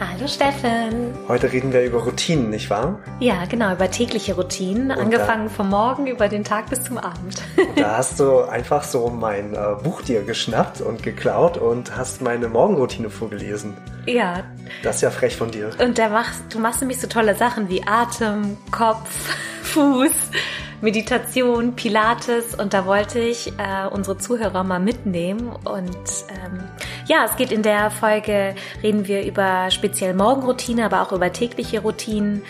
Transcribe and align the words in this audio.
Hallo 0.00 0.28
Steffen. 0.28 1.12
Heute 1.26 1.50
reden 1.52 1.72
wir 1.72 1.84
über 1.84 1.98
Routinen, 2.04 2.50
nicht 2.50 2.70
wahr? 2.70 3.00
Ja, 3.18 3.46
genau, 3.46 3.72
über 3.72 3.90
tägliche 3.90 4.36
Routinen, 4.36 4.92
und 4.92 4.98
angefangen 4.98 5.50
vom 5.50 5.70
Morgen 5.70 6.06
über 6.06 6.28
den 6.28 6.44
Tag 6.44 6.70
bis 6.70 6.84
zum 6.84 6.98
Abend. 6.98 7.42
da 7.74 7.96
hast 7.96 8.20
du 8.20 8.42
einfach 8.42 8.84
so 8.84 9.08
mein 9.10 9.54
äh, 9.54 9.58
Buch 9.82 10.02
dir 10.02 10.22
geschnappt 10.22 10.80
und 10.80 11.02
geklaut 11.02 11.58
und 11.58 11.96
hast 11.96 12.22
meine 12.22 12.46
Morgenroutine 12.46 13.10
vorgelesen. 13.10 13.76
Ja. 14.06 14.44
Das 14.84 14.96
ist 14.96 15.02
ja 15.02 15.10
frech 15.10 15.36
von 15.36 15.50
dir. 15.50 15.70
Und 15.84 15.98
da 15.98 16.08
machst, 16.10 16.42
du 16.50 16.60
machst 16.60 16.80
nämlich 16.80 17.00
so 17.00 17.08
tolle 17.08 17.34
Sachen 17.34 17.68
wie 17.68 17.82
Atem, 17.84 18.56
Kopf, 18.70 19.34
Fuß. 19.68 20.12
Meditation, 20.80 21.74
Pilates 21.74 22.54
und 22.54 22.72
da 22.72 22.86
wollte 22.86 23.18
ich 23.18 23.52
äh, 23.58 23.88
unsere 23.90 24.16
Zuhörer 24.16 24.62
mal 24.62 24.78
mitnehmen. 24.78 25.48
Und 25.64 25.96
ähm, 25.96 26.62
ja, 27.06 27.24
es 27.24 27.36
geht 27.36 27.50
in 27.50 27.62
der 27.62 27.90
Folge, 27.90 28.54
reden 28.82 29.08
wir 29.08 29.24
über 29.24 29.70
speziell 29.70 30.14
Morgenroutine, 30.14 30.84
aber 30.84 31.02
auch 31.02 31.12
über 31.12 31.32
tägliche 31.32 31.80
Routinen. 31.80 32.42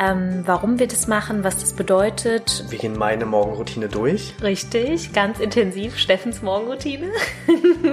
Ähm, 0.00 0.42
warum 0.46 0.78
wir 0.78 0.86
das 0.86 1.08
machen, 1.08 1.42
was 1.42 1.58
das 1.58 1.72
bedeutet. 1.72 2.64
Wir 2.68 2.78
gehen 2.78 2.96
meine 2.96 3.26
Morgenroutine 3.26 3.88
durch. 3.88 4.32
Richtig, 4.40 5.12
ganz 5.12 5.40
intensiv, 5.40 5.98
Steffens 5.98 6.40
Morgenroutine. 6.40 7.08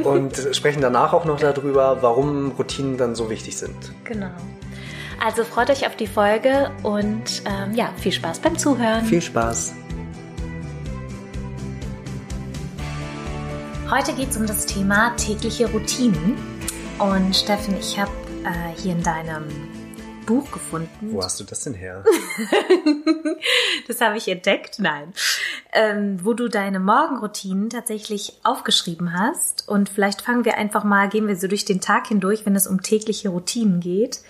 und 0.04 0.38
sprechen 0.52 0.82
danach 0.82 1.14
auch 1.14 1.26
noch 1.26 1.40
darüber, 1.40 1.98
warum 2.02 2.52
Routinen 2.52 2.98
dann 2.98 3.16
so 3.16 3.32
wichtig 3.32 3.58
sind. 3.58 3.76
Genau. 4.04 4.30
Also 5.24 5.44
freut 5.44 5.70
euch 5.70 5.88
auf 5.88 5.96
die 5.96 6.08
Folge 6.08 6.72
und 6.84 7.44
ähm, 7.46 7.74
ja, 7.74 7.92
viel 7.98 8.12
Spaß 8.12 8.40
beim 8.40 8.58
Zuhören. 8.58 9.06
Viel 9.06 9.22
Spaß. 9.22 9.74
Heute 13.90 14.14
geht 14.14 14.30
es 14.30 14.38
um 14.38 14.46
das 14.46 14.66
Thema 14.66 15.16
tägliche 15.16 15.70
Routinen. 15.72 16.38
Und 17.00 17.36
Steffen, 17.36 17.78
ich 17.80 18.00
habe 18.00 18.12
äh, 18.44 18.82
hier 18.82 18.94
in 18.94 19.04
deinem 19.04 19.46
Buch 20.26 20.50
gefunden. 20.52 21.12
Wo 21.12 21.24
hast 21.24 21.40
du 21.40 21.44
das 21.44 21.64
denn 21.64 21.74
her? 21.74 22.04
das 23.88 24.02
habe 24.02 24.18
ich 24.18 24.28
entdeckt, 24.28 24.80
nein. 24.80 25.14
Ähm, 25.72 26.20
wo 26.24 26.34
du 26.34 26.48
deine 26.48 26.80
Morgenroutinen 26.80 27.70
tatsächlich 27.70 28.34
aufgeschrieben 28.44 29.14
hast. 29.14 29.68
Und 29.68 29.90
vielleicht 29.90 30.22
fangen 30.22 30.46
wir 30.46 30.58
einfach 30.58 30.84
mal, 30.84 31.10
gehen 31.10 31.28
wir 31.28 31.36
so 31.36 31.48
durch 31.48 31.66
den 31.66 31.82
Tag 31.82 32.08
hindurch, 32.08 32.46
wenn 32.46 32.56
es 32.56 32.68
um 32.68 32.82
tägliche 32.82 33.30
Routinen 33.30 33.80
geht 33.80 34.22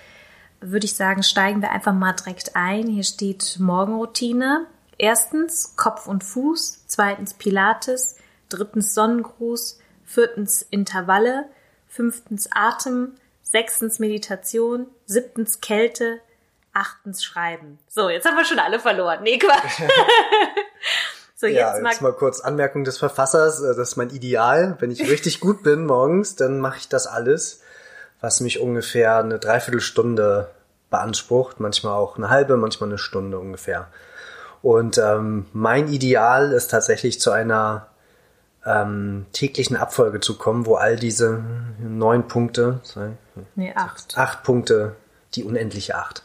würde 0.61 0.85
ich 0.85 0.95
sagen, 0.95 1.23
steigen 1.23 1.61
wir 1.61 1.71
einfach 1.71 1.93
mal 1.93 2.13
direkt 2.13 2.55
ein. 2.55 2.87
Hier 2.87 3.03
steht 3.03 3.57
Morgenroutine. 3.59 4.67
Erstens 4.97 5.75
Kopf 5.75 6.07
und 6.07 6.23
Fuß, 6.23 6.85
zweitens 6.87 7.33
Pilates, 7.33 8.15
drittens 8.49 8.93
Sonnengruß, 8.93 9.79
viertens 10.05 10.61
Intervalle, 10.61 11.45
fünftens 11.87 12.49
Atem, 12.51 13.15
sechstens 13.43 13.99
Meditation, 13.99 14.87
siebtens 15.05 15.59
Kälte, 15.59 16.19
achtens 16.73 17.23
Schreiben. 17.23 17.79
So, 17.87 18.09
jetzt 18.09 18.25
haben 18.25 18.37
wir 18.37 18.45
schon 18.45 18.59
alle 18.59 18.79
verloren. 18.79 19.23
Nee, 19.23 19.37
Quatsch. 19.37 19.81
so, 21.35 21.47
jetzt, 21.47 21.57
ja, 21.57 21.77
jetzt 21.77 22.01
mal, 22.01 22.13
kurz 22.13 22.39
Anmerkung 22.39 22.83
des 22.83 22.97
Verfassers. 22.97 23.61
Äh, 23.61 23.75
das 23.75 23.89
ist 23.89 23.95
mein 23.97 24.09
Ideal. 24.09 24.77
Wenn 24.79 24.91
ich 24.91 25.01
richtig 25.09 25.39
gut 25.39 25.63
bin 25.63 25.85
morgens, 25.85 26.35
dann 26.35 26.59
mache 26.59 26.77
ich 26.77 26.89
das 26.89 27.07
alles 27.07 27.61
was 28.25 28.39
mich 28.39 28.59
ungefähr 28.59 29.17
eine 29.17 29.37
Dreiviertelstunde 29.37 30.49
beansprucht, 30.89 31.59
manchmal 31.59 31.93
auch 31.93 32.17
eine 32.17 32.31
halbe, 32.31 32.57
manchmal 32.57 32.89
eine 32.89 32.97
Stunde 32.97 33.37
ungefähr. 33.37 33.87
Und 34.63 34.97
ähm, 34.97 35.45
mein 35.53 35.89
Ideal 35.89 36.51
ist 36.51 36.71
tatsächlich 36.71 37.21
zu 37.21 37.29
einer 37.29 37.85
ähm, 38.65 39.27
täglichen 39.31 39.77
Abfolge 39.77 40.21
zu 40.21 40.39
kommen, 40.39 40.65
wo 40.65 40.73
all 40.73 40.95
diese 40.95 41.43
neun 41.77 42.27
Punkte, 42.27 42.79
zwei, 42.81 43.11
nee, 43.53 43.71
acht. 43.75 44.17
acht 44.17 44.41
Punkte, 44.41 44.95
die 45.35 45.43
unendliche 45.43 45.93
acht, 45.93 46.23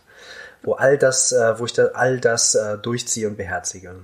wo 0.62 0.72
all 0.72 0.96
das, 0.96 1.32
äh, 1.32 1.58
wo 1.58 1.66
ich 1.66 1.74
da 1.74 1.88
all 1.92 2.18
das 2.18 2.54
äh, 2.54 2.78
durchziehe 2.78 3.28
und 3.28 3.36
beherzige. 3.36 3.94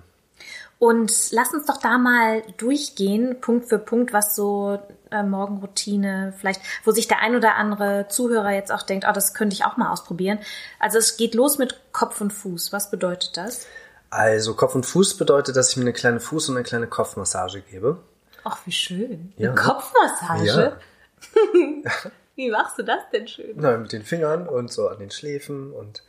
Und 0.78 1.31
lass 1.31 1.54
uns 1.54 1.64
doch 1.64 1.78
da 1.78 1.97
mal 1.97 2.42
durchgehen, 2.59 3.41
Punkt 3.41 3.69
für 3.69 3.78
Punkt, 3.78 4.12
was 4.12 4.37
so 4.37 4.78
äh, 5.10 5.22
Morgenroutine, 5.22 6.34
vielleicht, 6.38 6.60
wo 6.84 6.91
sich 6.91 7.09
der 7.09 7.20
ein 7.22 7.34
oder 7.34 7.54
andere 7.56 8.09
Zuhörer 8.09 8.50
jetzt 8.50 8.70
auch 8.70 8.82
denkt, 8.82 9.06
oh, 9.09 9.12
das 9.12 9.32
könnte 9.32 9.54
ich 9.54 9.64
auch 9.64 9.78
mal 9.78 9.91
ausprobieren. 9.91 10.38
Also 10.78 10.98
es 10.98 11.16
geht 11.16 11.34
los 11.34 11.56
mit 11.56 11.81
Kopf 11.92 12.20
und 12.20 12.32
Fuß. 12.32 12.72
Was 12.72 12.91
bedeutet 12.91 13.38
das? 13.38 13.66
Also 14.10 14.54
Kopf 14.54 14.75
und 14.75 14.84
Fuß 14.84 15.16
bedeutet, 15.16 15.56
dass 15.56 15.70
ich 15.70 15.76
mir 15.78 15.84
eine 15.84 15.94
kleine 15.94 16.19
Fuß- 16.19 16.50
und 16.50 16.56
eine 16.56 16.64
kleine 16.64 16.87
Kopfmassage 16.87 17.62
gebe. 17.62 17.98
Ach, 18.44 18.58
wie 18.66 18.72
schön. 18.72 19.32
Ja. 19.37 19.50
Eine 19.50 19.60
Kopfmassage? 19.60 20.44
Ja. 20.44 21.91
wie 22.37 22.50
machst 22.50 22.78
du 22.78 22.82
das 22.82 23.00
denn 23.12 23.26
schön? 23.26 23.54
Na, 23.56 23.76
mit 23.78 23.93
den 23.93 24.04
Fingern 24.04 24.47
und 24.47 24.70
so 24.70 24.88
an 24.88 24.98
den 24.98 25.10
Schläfen 25.10 25.72
und 25.72 26.03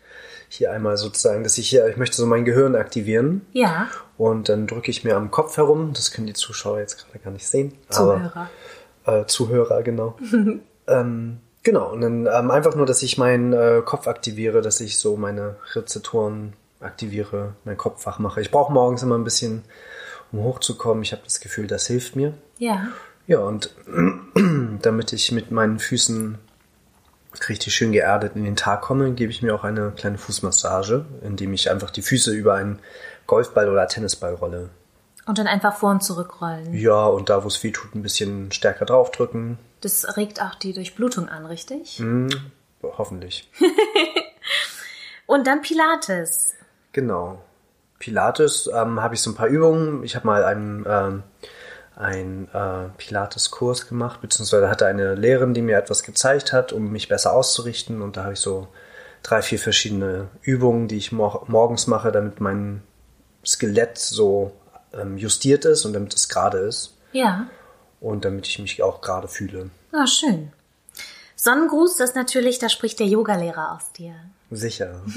hier 0.50 0.72
einmal 0.72 0.98
sozusagen, 0.98 1.44
dass 1.44 1.58
ich 1.58 1.70
hier, 1.70 1.88
ich 1.88 1.98
möchte 1.98 2.16
so 2.16 2.26
mein 2.26 2.46
Gehirn 2.46 2.76
aktivieren. 2.76 3.46
Ja. 3.52 3.88
Und 4.18 4.50
dann 4.50 4.68
drücke 4.68 4.92
ich 4.92 5.04
mir 5.04 5.16
am 5.16 5.32
Kopf 5.32 5.58
herum. 5.58 5.92
Das 5.94 6.12
können 6.12 6.28
die 6.28 6.34
Zuschauer 6.34 6.80
jetzt 6.80 6.98
gerade 6.98 7.20
gar 7.20 7.32
nicht 7.32 7.48
sehen. 7.48 7.74
Zuhörer. 7.90 8.50
Aber, 9.04 9.20
äh, 9.22 9.26
Zuhörer, 9.26 9.84
genau. 9.84 10.18
ähm, 10.88 11.38
genau. 11.64 11.92
Und 11.92 12.02
dann 12.02 12.28
ähm, 12.28 12.52
einfach 12.52 12.76
nur, 12.76 12.86
dass 12.86 13.04
ich 13.04 13.18
meinen 13.18 13.54
äh, 13.54 13.82
Kopf 13.84 14.08
aktiviere, 14.08 14.62
dass 14.62 14.80
ich 14.80 14.98
so 14.98 15.18
meine 15.18 15.58
Rezeptoren 15.74 16.54
aktiviere, 16.80 17.56
meinen 17.66 17.78
Kopf 17.78 18.06
wach 18.06 18.20
mache. 18.20 18.42
Ich 18.42 18.52
brauche 18.52 18.72
morgens 18.72 19.04
immer 19.04 19.18
ein 19.18 19.24
bisschen, 19.24 19.64
um 20.32 20.44
hochzukommen. 20.44 21.04
Ich 21.04 21.12
habe 21.12 21.24
das 21.24 21.40
Gefühl, 21.40 21.68
das 21.68 21.88
hilft 21.88 22.16
mir. 22.16 22.34
Ja. 22.58 22.88
Ja, 23.28 23.40
und 23.40 23.76
damit 24.82 25.12
ich 25.12 25.32
mit 25.32 25.52
meinen 25.52 25.80
Füßen 25.80 26.38
richtig 27.50 27.76
schön 27.76 27.92
geerdet 27.92 28.36
in 28.36 28.44
den 28.44 28.56
Tag 28.56 28.82
komme, 28.82 29.12
gebe 29.12 29.32
ich 29.32 29.42
mir 29.42 29.54
auch 29.54 29.64
eine 29.64 29.92
kleine 29.92 30.18
Fußmassage, 30.18 31.06
indem 31.22 31.54
ich 31.54 31.70
einfach 31.70 31.92
die 31.92 32.02
Füße 32.02 32.34
über 32.34 32.56
einen 32.56 32.80
Golfball 33.28 33.70
oder 33.70 33.88
Tennisball 33.88 34.34
rolle. 34.34 34.70
Und 35.26 35.38
dann 35.38 35.48
einfach 35.48 35.76
vor 35.76 35.92
und 35.92 36.04
zurück 36.04 36.42
rollen. 36.42 36.74
Ja, 36.74 37.06
und 37.06 37.30
da, 37.30 37.44
wo 37.44 37.48
es 37.48 37.62
weh 37.62 37.72
tut, 37.72 37.94
ein 37.94 38.02
bisschen 38.02 38.52
stärker 38.54 38.86
draufdrücken. 38.86 39.58
Das 39.82 40.16
regt 40.16 40.42
auch 40.42 40.56
die 40.56 40.74
Durchblutung 40.74 41.28
an, 41.28 41.46
richtig? 41.46 42.00
Mm, 42.00 42.30
hoffentlich. 42.82 43.50
und 45.26 45.46
dann 45.46 45.62
Pilates. 45.62 46.54
Genau. 46.94 47.42
Pilates 48.00 48.70
ähm, 48.74 49.02
habe 49.02 49.16
ich 49.16 49.22
so 49.22 49.32
ein 49.32 49.36
paar 49.36 49.48
Übungen. 49.48 50.04
Ich 50.04 50.16
habe 50.16 50.26
mal 50.26 50.46
einen 50.46 50.86
ähm, 50.88 51.24
einen 51.98 52.48
äh, 52.54 52.90
Pilates-Kurs 52.98 53.88
gemacht, 53.88 54.22
beziehungsweise 54.22 54.70
hatte 54.70 54.86
eine 54.86 55.16
Lehrerin, 55.16 55.54
die 55.54 55.62
mir 55.62 55.78
etwas 55.78 56.04
gezeigt 56.04 56.54
hat, 56.54 56.72
um 56.72 56.92
mich 56.92 57.08
besser 57.08 57.34
auszurichten. 57.34 58.02
Und 58.02 58.18
da 58.18 58.24
habe 58.24 58.34
ich 58.34 58.40
so 58.40 58.68
drei, 59.24 59.42
vier 59.42 59.60
verschiedene 59.60 60.28
Übungen, 60.42 60.88
die 60.88 60.98
ich 60.98 61.12
mor 61.12 61.46
morgens 61.48 61.88
mache, 61.88 62.12
damit 62.12 62.40
mein 62.40 62.84
Skelett 63.46 63.98
so 63.98 64.52
ähm, 64.94 65.18
justiert 65.18 65.66
ist 65.66 65.86
und 65.86 65.94
damit 65.94 66.14
es 66.14 66.30
gerade 66.30 66.60
ist. 66.60 66.96
Ja. 67.14 67.48
Und 68.00 68.26
damit 68.26 68.48
ich 68.48 68.60
mich 68.60 68.84
auch 68.84 69.02
gerade 69.02 69.28
fühle. 69.28 69.72
Ah, 69.92 70.06
schön. 70.06 70.52
Sonnengruß, 71.36 71.98
das 71.98 72.12
ist 72.12 72.16
natürlich, 72.16 72.60
da 72.60 72.70
spricht 72.70 73.00
der 73.00 73.08
Yogalehrer 73.08 73.74
aus 73.74 73.92
dir. 73.94 74.16
Sicher. 74.50 75.02
Es 75.08 75.16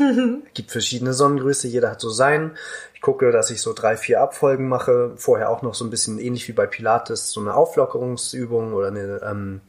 gibt 0.55 0.73
verschiedene 0.73 1.13
Sonnengrüße, 1.13 1.69
jeder 1.69 1.91
hat 1.91 2.01
so 2.01 2.11
seinen. 2.11 2.57
Ich 2.95 3.01
gucke, 3.01 3.31
dass 3.31 3.51
ich 3.51 3.63
so 3.63 3.73
drei, 3.73 3.97
vier 3.97 4.21
Abfolgen 4.21 4.69
mache. 4.69 5.13
Vorher 5.17 5.51
auch 5.51 5.63
noch 5.63 5.75
so 5.75 5.85
ein 5.85 5.91
bisschen 5.91 6.19
ähnlich 6.19 6.49
wie 6.49 6.53
bei 6.53 6.67
Pilates, 6.67 7.31
so 7.31 7.41
eine 7.41 7.55
Auflockerungsübung 7.55 8.73
oder 8.73 8.89
eine, 8.89 9.21
ähm, 9.25 9.61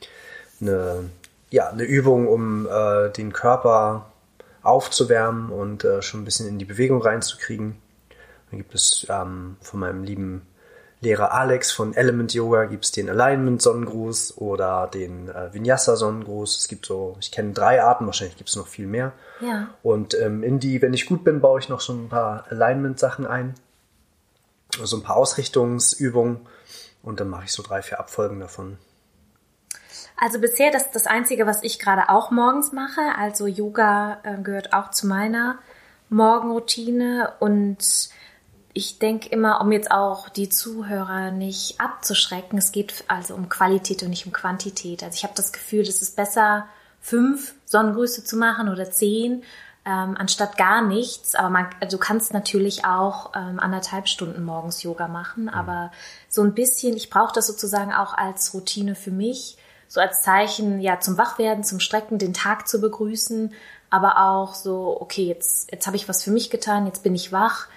eine, 0.59 1.09
ja, 1.51 1.69
eine 1.69 1.83
Übung, 1.83 2.27
um 2.27 2.67
äh, 2.67 3.09
den 3.09 3.33
Körper 3.33 4.11
aufzuwärmen 4.63 5.51
und 5.51 5.83
äh, 5.83 6.01
schon 6.01 6.21
ein 6.21 6.25
bisschen 6.25 6.47
in 6.47 6.59
die 6.59 6.65
Bewegung 6.65 7.01
reinzukriegen. 7.01 7.77
Dann 8.49 8.59
gibt 8.59 8.73
es 8.73 9.05
ähm, 9.09 9.57
von 9.61 9.79
meinem 9.79 10.03
lieben 10.03 10.41
Lehrer 11.03 11.33
Alex 11.33 11.71
von 11.71 11.95
Element 11.95 12.31
Yoga 12.35 12.65
gibt 12.65 12.85
es 12.85 12.91
den 12.91 13.09
Alignment 13.09 13.59
Sonnengruß 13.59 14.37
oder 14.37 14.87
den 14.87 15.29
äh, 15.29 15.51
Vinyasa 15.51 15.95
Sonnengruß. 15.95 16.59
Es 16.59 16.67
gibt 16.67 16.85
so, 16.85 17.17
ich 17.19 17.31
kenne 17.31 17.53
drei 17.53 17.83
Arten, 17.83 18.05
wahrscheinlich 18.05 18.37
gibt 18.37 18.49
es 18.49 18.55
noch 18.55 18.67
viel 18.67 18.85
mehr. 18.85 19.11
Ja. 19.39 19.69
Und 19.81 20.13
ähm, 20.13 20.43
in 20.43 20.59
die, 20.59 20.79
wenn 20.83 20.93
ich 20.93 21.07
gut 21.07 21.23
bin, 21.23 21.41
baue 21.41 21.59
ich 21.59 21.69
noch 21.69 21.81
so 21.81 21.93
ein 21.93 22.07
paar 22.07 22.45
Alignment 22.49 22.99
Sachen 22.99 23.25
ein. 23.25 23.55
So 24.75 24.81
also 24.81 24.97
ein 24.97 25.03
paar 25.03 25.17
Ausrichtungsübungen 25.17 26.41
und 27.01 27.19
dann 27.19 27.29
mache 27.29 27.45
ich 27.45 27.51
so 27.51 27.63
drei, 27.63 27.81
vier 27.81 27.99
Abfolgen 27.99 28.39
davon. 28.39 28.77
Also 30.17 30.39
bisher 30.39 30.71
das 30.71 30.91
das 30.91 31.07
einzige, 31.07 31.47
was 31.47 31.63
ich 31.63 31.79
gerade 31.79 32.09
auch 32.09 32.29
morgens 32.29 32.73
mache. 32.73 33.01
Also 33.17 33.47
Yoga 33.47 34.19
äh, 34.21 34.37
gehört 34.39 34.71
auch 34.71 34.91
zu 34.91 35.07
meiner 35.07 35.57
Morgenroutine 36.09 37.33
und 37.39 38.11
ich 38.73 38.99
denke 38.99 39.29
immer, 39.29 39.61
um 39.61 39.71
jetzt 39.71 39.91
auch 39.91 40.29
die 40.29 40.49
Zuhörer 40.49 41.31
nicht 41.31 41.79
abzuschrecken, 41.79 42.57
es 42.57 42.71
geht 42.71 43.03
also 43.07 43.35
um 43.35 43.49
Qualität 43.49 44.03
und 44.03 44.09
nicht 44.09 44.25
um 44.25 44.31
Quantität. 44.31 45.03
Also 45.03 45.15
ich 45.15 45.23
habe 45.23 45.33
das 45.35 45.51
Gefühl, 45.51 45.81
es 45.81 46.01
ist 46.01 46.15
besser, 46.15 46.67
fünf 47.01 47.55
Sonnengrüße 47.65 48.23
zu 48.23 48.37
machen 48.37 48.69
oder 48.69 48.89
zehn, 48.89 49.43
ähm, 49.83 50.15
anstatt 50.17 50.57
gar 50.57 50.81
nichts. 50.81 51.35
Aber 51.35 51.49
man, 51.49 51.67
also 51.81 51.97
du 51.97 52.03
kannst 52.03 52.33
natürlich 52.33 52.85
auch 52.85 53.31
ähm, 53.35 53.59
anderthalb 53.59 54.07
Stunden 54.07 54.43
morgens 54.43 54.83
Yoga 54.83 55.07
machen, 55.07 55.43
mhm. 55.43 55.49
aber 55.49 55.91
so 56.29 56.41
ein 56.41 56.53
bisschen, 56.53 56.95
ich 56.95 57.09
brauche 57.09 57.33
das 57.33 57.47
sozusagen 57.47 57.91
auch 57.91 58.13
als 58.13 58.53
Routine 58.53 58.95
für 58.95 59.11
mich, 59.11 59.57
so 59.87 59.99
als 59.99 60.21
Zeichen 60.21 60.79
ja 60.79 61.01
zum 61.01 61.17
Wachwerden, 61.17 61.65
zum 61.65 61.81
Strecken, 61.81 62.17
den 62.17 62.33
Tag 62.33 62.69
zu 62.69 62.79
begrüßen, 62.79 63.53
aber 63.89 64.25
auch 64.25 64.53
so, 64.53 64.95
okay, 65.01 65.25
jetzt, 65.25 65.69
jetzt 65.69 65.85
habe 65.85 65.97
ich 65.97 66.07
was 66.07 66.23
für 66.23 66.31
mich 66.31 66.49
getan, 66.49 66.85
jetzt 66.85 67.03
bin 67.03 67.13
ich 67.13 67.33
wach 67.33 67.67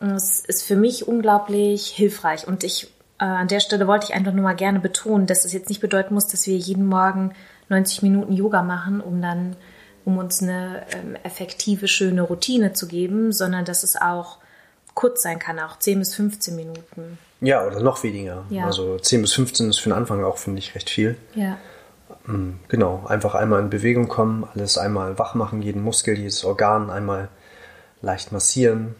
es 0.00 0.40
ist 0.40 0.62
für 0.62 0.76
mich 0.76 1.08
unglaublich 1.08 1.88
hilfreich 1.88 2.46
und 2.46 2.64
ich 2.64 2.88
äh, 3.18 3.24
an 3.24 3.48
der 3.48 3.60
Stelle 3.60 3.86
wollte 3.86 4.06
ich 4.06 4.14
einfach 4.14 4.32
nur 4.32 4.44
mal 4.44 4.54
gerne 4.54 4.80
betonen, 4.80 5.26
dass 5.26 5.44
es 5.44 5.52
jetzt 5.52 5.68
nicht 5.68 5.80
bedeuten 5.80 6.14
muss, 6.14 6.28
dass 6.28 6.46
wir 6.46 6.56
jeden 6.56 6.86
Morgen 6.86 7.32
90 7.68 8.02
Minuten 8.02 8.32
Yoga 8.32 8.62
machen, 8.62 9.00
um 9.00 9.20
dann 9.20 9.56
um 10.04 10.16
uns 10.16 10.42
eine 10.42 10.86
ähm, 10.92 11.16
effektive, 11.22 11.86
schöne 11.86 12.22
Routine 12.22 12.72
zu 12.72 12.88
geben, 12.88 13.30
sondern 13.30 13.66
dass 13.66 13.82
es 13.82 14.00
auch 14.00 14.38
kurz 14.94 15.22
sein 15.22 15.38
kann, 15.38 15.58
auch 15.58 15.78
10 15.78 15.98
bis 15.98 16.14
15 16.14 16.56
Minuten. 16.56 17.18
Ja, 17.40 17.66
oder 17.66 17.80
noch 17.80 18.02
weniger. 18.02 18.44
Ja. 18.48 18.64
Also 18.64 18.98
10 18.98 19.20
bis 19.20 19.34
15 19.34 19.68
ist 19.68 19.78
für 19.78 19.90
den 19.90 19.98
Anfang 19.98 20.24
auch, 20.24 20.38
finde 20.38 20.60
ich, 20.60 20.74
recht 20.74 20.88
viel. 20.88 21.16
Ja. 21.34 21.58
Mm, 22.24 22.58
genau, 22.68 23.04
einfach 23.06 23.34
einmal 23.34 23.60
in 23.60 23.70
Bewegung 23.70 24.08
kommen, 24.08 24.48
alles 24.54 24.78
einmal 24.78 25.18
wach 25.18 25.34
machen, 25.34 25.60
jeden 25.60 25.82
Muskel, 25.82 26.18
jedes 26.18 26.42
Organ 26.44 26.90
einmal 26.90 27.28
leicht 28.00 28.32
massieren, 28.32 28.94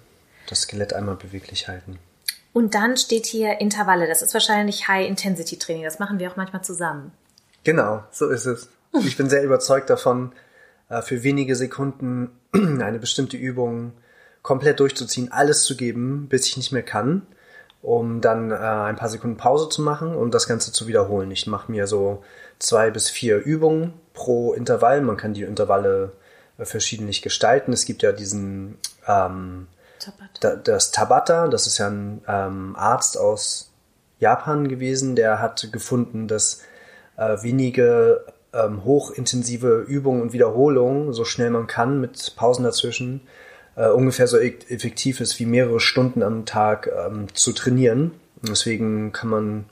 das 0.51 0.63
Skelett 0.63 0.93
einmal 0.93 1.17
beweglich 1.17 1.69
halten. 1.69 1.99
Und 2.53 2.75
dann 2.75 2.97
steht 2.97 3.27
hier 3.27 3.61
Intervalle. 3.61 4.07
Das 4.07 4.23
ist 4.23 4.35
wahrscheinlich 4.35 4.89
High-Intensity-Training. 4.89 5.85
Das 5.85 5.99
machen 5.99 6.19
wir 6.19 6.31
auch 6.31 6.37
manchmal 6.37 6.63
zusammen. 6.63 7.13
Genau, 7.65 8.03
so 8.11 8.29
ist 8.29 8.47
es. 8.47 8.69
Ich 9.05 9.17
bin 9.17 9.29
sehr 9.29 9.45
überzeugt 9.45 9.91
davon, 9.91 10.33
äh, 10.89 11.03
für 11.03 11.23
wenige 11.23 11.55
Sekunden 11.55 12.31
eine 12.53 12.99
bestimmte 12.99 13.37
Übung 13.37 13.93
komplett 14.43 14.81
durchzuziehen, 14.81 15.31
alles 15.31 15.65
zu 15.65 15.77
geben, 15.77 16.27
bis 16.29 16.47
ich 16.47 16.57
nicht 16.57 16.73
mehr 16.73 16.83
kann, 16.83 17.27
um 17.83 18.21
dann 18.21 18.51
äh, 18.51 18.55
ein 18.55 18.97
paar 18.97 19.11
Sekunden 19.11 19.37
Pause 19.37 19.69
zu 19.69 19.83
machen 19.83 20.15
und 20.15 20.33
das 20.33 20.49
Ganze 20.49 20.73
zu 20.73 20.87
wiederholen. 20.87 21.31
Ich 21.31 21.47
mache 21.47 21.71
mir 21.71 21.87
so 21.87 22.25
zwei 22.59 22.91
bis 22.91 23.11
vier 23.11 23.37
Übungen 23.37 23.93
pro 24.15 24.55
Intervall. 24.55 25.03
Man 25.03 25.17
kann 25.17 25.35
die 25.35 25.43
Intervalle 25.43 26.13
äh, 26.57 26.65
verschiedentlich 26.65 27.21
gestalten. 27.23 27.73
Es 27.73 27.85
gibt 27.85 28.03
ja 28.03 28.13
diesen 28.13 28.79
ähm, 29.07 29.67
Tabata. 29.99 30.57
das 30.57 30.91
Tabata, 30.91 31.49
das 31.49 31.67
ist 31.67 31.79
ja 31.79 31.89
ein 31.89 32.23
ähm, 32.29 32.77
Arzt 32.77 33.19
aus 33.19 33.73
Japan 34.19 34.69
gewesen, 34.69 35.17
der 35.17 35.41
hat 35.41 35.69
gefunden, 35.73 36.29
dass 36.29 36.63
äh, 37.17 37.43
wenige 37.43 38.25
ähm, 38.53 38.85
hochintensive 38.85 39.85
Übungen 39.87 40.23
und 40.23 40.33
Wiederholungen, 40.33 41.13
so 41.13 41.25
schnell 41.25 41.51
man 41.51 41.67
kann, 41.67 42.01
mit 42.01 42.35
Pausen 42.37 42.65
dazwischen, 42.65 43.21
äh, 43.77 43.89
ungefähr 43.89 44.27
so 44.27 44.39
e-, 44.39 44.59
effektiv 44.69 45.21
ist 45.21 45.39
wie 45.39 45.47
mehrere 45.47 45.81
Stunden 45.81 46.23
am 46.23 46.47
Tag 46.47 46.91
ähm, 47.07 47.33
zu 47.35 47.53
trainieren. 47.53 48.13
Deswegen 48.43 49.13
kann 49.13 49.29
man, 49.29 49.65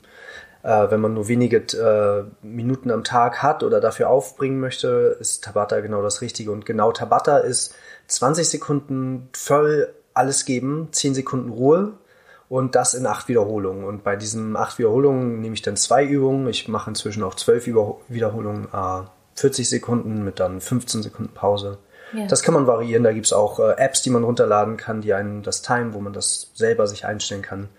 äh, 0.63 0.91
wenn 0.91 1.01
man 1.01 1.13
nur 1.13 1.27
wenige 1.27 1.57
äh, 1.57 2.45
Minuten 2.45 2.91
am 2.91 3.03
Tag 3.03 3.41
hat 3.41 3.63
oder 3.63 3.81
dafür 3.81 4.09
aufbringen 4.09 4.59
möchte, 4.59 5.17
ist 5.19 5.43
Tabata 5.43 5.79
genau 5.81 6.01
das 6.01 6.21
Richtige. 6.21 6.51
Und 6.51 6.65
genau 6.65 6.91
Tabata 6.91 7.37
ist 7.39 7.75
20 8.07 8.47
Sekunden 8.47 9.29
voll 9.33 9.93
alles 10.17 10.45
geben, 10.45 10.89
10 10.91 11.13
Sekunden 11.13 11.49
Ruhe 11.49 11.93
und 12.49 12.75
das 12.75 12.93
in 12.93 13.05
acht 13.05 13.27
Wiederholungen. 13.27 13.83
Und 13.83 14.03
bei 14.03 14.15
diesen 14.15 14.55
acht 14.55 14.77
Wiederholungen 14.79 15.41
nehme 15.41 15.53
ich 15.53 15.61
dann 15.61 15.77
zwei 15.77 16.05
Übungen. 16.05 16.47
Ich 16.47 16.67
mache 16.67 16.89
inzwischen 16.89 17.23
auch 17.23 17.35
zwölf 17.35 17.67
Wiederholungen, 17.67 18.67
äh, 18.73 19.01
40 19.35 19.69
Sekunden 19.69 20.23
mit 20.23 20.39
dann 20.39 20.61
15 20.61 21.03
Sekunden 21.03 21.33
Pause. 21.33 21.77
Ja. 22.13 22.25
Das 22.27 22.41
kann 22.41 22.53
man 22.53 22.67
variieren. 22.67 23.03
Da 23.03 23.11
gibt 23.11 23.25
es 23.25 23.33
auch 23.33 23.59
äh, 23.59 23.73
Apps, 23.77 24.01
die 24.01 24.09
man 24.09 24.23
runterladen 24.23 24.77
kann, 24.77 25.01
die 25.01 25.13
einen 25.13 25.43
das 25.43 25.61
Time, 25.61 25.93
wo 25.93 25.99
man 25.99 26.13
das 26.13 26.51
selber 26.55 26.87
sich 26.87 27.05
einstellen 27.05 27.41
kann. 27.41 27.69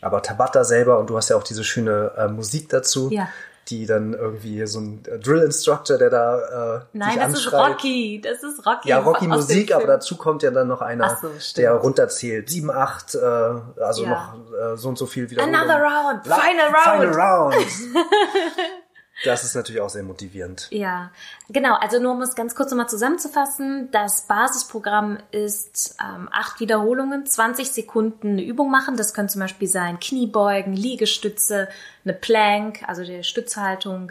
Aber 0.00 0.22
Tabata 0.22 0.64
selber, 0.64 0.98
und 0.98 1.10
du 1.10 1.16
hast 1.16 1.30
ja 1.30 1.36
auch 1.36 1.42
diese 1.42 1.64
schöne 1.64 2.12
äh, 2.16 2.28
Musik 2.28 2.68
dazu, 2.68 3.10
ja 3.10 3.28
die 3.68 3.86
dann 3.86 4.14
irgendwie 4.14 4.66
so 4.66 4.80
ein 4.80 5.02
Drill 5.02 5.42
Instructor, 5.42 5.98
der 5.98 6.10
da 6.10 6.76
äh, 6.76 6.80
Nein, 6.92 7.18
das 7.18 7.34
ist 7.34 7.52
Rocky, 7.52 8.20
das 8.22 8.42
ist 8.42 8.66
Rocky. 8.66 8.88
Ja, 8.88 8.98
Rocky 8.98 9.26
Musik, 9.26 9.74
aber 9.74 9.86
dazu 9.86 10.16
kommt 10.16 10.42
ja 10.42 10.50
dann 10.50 10.68
noch 10.68 10.80
einer, 10.80 11.18
so, 11.20 11.28
der 11.56 11.72
runterzählt. 11.72 12.50
Sieben, 12.50 12.70
acht, 12.70 13.14
äh, 13.14 13.18
also 13.18 14.04
ja. 14.04 14.10
noch 14.10 14.74
äh, 14.74 14.76
so 14.76 14.88
und 14.88 14.98
so 14.98 15.06
viel 15.06 15.30
wieder. 15.30 15.42
Another 15.42 15.80
round, 15.80 16.26
final 16.26 16.68
round. 16.68 17.14
Final 17.14 17.14
round. 17.14 17.54
Das 19.22 19.44
ist 19.44 19.54
natürlich 19.54 19.80
auch 19.80 19.90
sehr 19.90 20.02
motivierend. 20.02 20.66
Ja, 20.70 21.12
genau. 21.48 21.74
Also 21.74 22.00
nur 22.00 22.12
um 22.12 22.22
es 22.22 22.34
ganz 22.34 22.56
kurz 22.56 22.70
nochmal 22.70 22.88
zusammenzufassen. 22.88 23.90
Das 23.92 24.22
Basisprogramm 24.22 25.18
ist 25.30 25.96
ähm, 26.02 26.28
acht 26.32 26.58
Wiederholungen, 26.58 27.24
20 27.24 27.70
Sekunden 27.70 28.30
eine 28.30 28.42
Übung 28.42 28.70
machen. 28.70 28.96
Das 28.96 29.14
können 29.14 29.28
zum 29.28 29.40
Beispiel 29.40 29.68
sein 29.68 30.00
Kniebeugen, 30.00 30.72
Liegestütze, 30.72 31.68
eine 32.04 32.14
Plank, 32.14 32.80
also 32.88 33.04
die 33.04 33.22
Stützhaltung, 33.22 34.10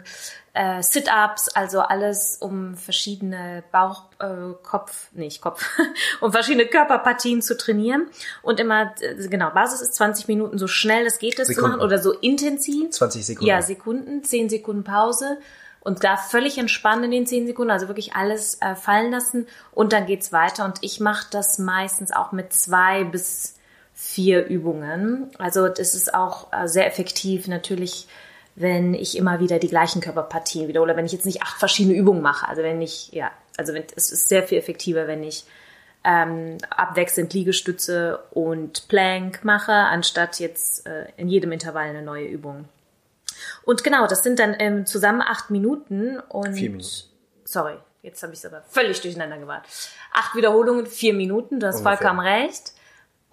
äh, 0.54 0.82
Sit-ups, 0.82 1.48
also 1.48 1.80
alles 1.80 2.36
um 2.38 2.76
verschiedene 2.76 3.64
Bauch, 3.72 4.04
äh, 4.20 4.54
Kopf, 4.62 5.08
nicht 5.12 5.42
Kopf, 5.42 5.68
um 6.20 6.30
verschiedene 6.30 6.66
Körperpartien 6.66 7.42
zu 7.42 7.56
trainieren. 7.56 8.06
Und 8.40 8.60
immer, 8.60 8.94
äh, 9.00 9.28
genau, 9.28 9.50
Basis 9.50 9.80
ist 9.80 9.94
20 9.96 10.28
Minuten, 10.28 10.56
so 10.56 10.68
schnell 10.68 11.06
es 11.06 11.18
geht, 11.18 11.40
das 11.40 11.48
Sekunden. 11.48 11.72
zu 11.72 11.76
machen 11.76 11.84
oder 11.84 11.98
so 11.98 12.12
intensiv. 12.12 12.90
20 12.90 13.26
Sekunden. 13.26 13.48
Ja, 13.48 13.62
Sekunden, 13.62 14.22
10 14.22 14.48
Sekunden 14.48 14.84
Pause. 14.84 15.38
Und 15.80 16.02
da 16.02 16.16
völlig 16.16 16.56
entspannen 16.56 17.04
in 17.04 17.10
den 17.10 17.26
10 17.26 17.48
Sekunden, 17.48 17.70
also 17.70 17.88
wirklich 17.88 18.14
alles 18.14 18.56
äh, 18.62 18.74
fallen 18.76 19.10
lassen 19.10 19.46
und 19.72 19.92
dann 19.92 20.06
geht's 20.06 20.32
weiter. 20.32 20.64
Und 20.64 20.78
ich 20.82 21.00
mache 21.00 21.26
das 21.30 21.58
meistens 21.58 22.12
auch 22.12 22.32
mit 22.32 22.52
zwei 22.54 23.04
bis 23.04 23.56
vier 23.92 24.46
Übungen. 24.46 25.30
Also 25.38 25.68
das 25.68 25.94
ist 25.94 26.14
auch 26.14 26.52
äh, 26.52 26.68
sehr 26.68 26.86
effektiv. 26.86 27.48
Natürlich 27.48 28.06
wenn 28.56 28.94
ich 28.94 29.16
immer 29.16 29.40
wieder 29.40 29.58
die 29.58 29.68
gleichen 29.68 30.00
Körperpartien 30.00 30.68
wiederhole, 30.68 30.96
wenn 30.96 31.06
ich 31.06 31.12
jetzt 31.12 31.26
nicht 31.26 31.42
acht 31.42 31.58
verschiedene 31.58 31.96
Übungen 31.96 32.22
mache. 32.22 32.48
Also 32.48 32.62
wenn 32.62 32.80
ich, 32.80 33.10
ja, 33.12 33.30
also 33.56 33.74
wenn, 33.74 33.84
es 33.96 34.10
ist 34.10 34.28
sehr 34.28 34.44
viel 34.44 34.58
effektiver, 34.58 35.06
wenn 35.06 35.22
ich 35.24 35.44
ähm, 36.04 36.58
abwechselnd 36.70 37.32
Liegestütze 37.32 38.18
und 38.30 38.88
Plank 38.88 39.44
mache, 39.44 39.72
anstatt 39.72 40.38
jetzt 40.38 40.86
äh, 40.86 41.06
in 41.16 41.28
jedem 41.28 41.50
Intervall 41.50 41.88
eine 41.88 42.02
neue 42.02 42.26
Übung. 42.26 42.68
Und 43.64 43.82
genau, 43.82 44.06
das 44.06 44.22
sind 44.22 44.38
dann 44.38 44.54
ähm, 44.58 44.86
zusammen 44.86 45.22
acht 45.22 45.50
Minuten 45.50 46.20
und 46.20 46.54
vier 46.54 46.70
Minuten. 46.70 46.88
Sorry, 47.44 47.76
jetzt 48.02 48.22
habe 48.22 48.32
ich 48.32 48.38
es 48.38 48.46
aber 48.46 48.62
völlig 48.68 49.00
durcheinander 49.00 49.38
gebracht. 49.38 49.64
Acht 50.12 50.36
Wiederholungen, 50.36 50.86
vier 50.86 51.14
Minuten, 51.14 51.58
du 51.58 51.66
hast 51.66 51.78
Ungefähr. 51.78 51.98
vollkommen 51.98 52.20
recht. 52.20 52.72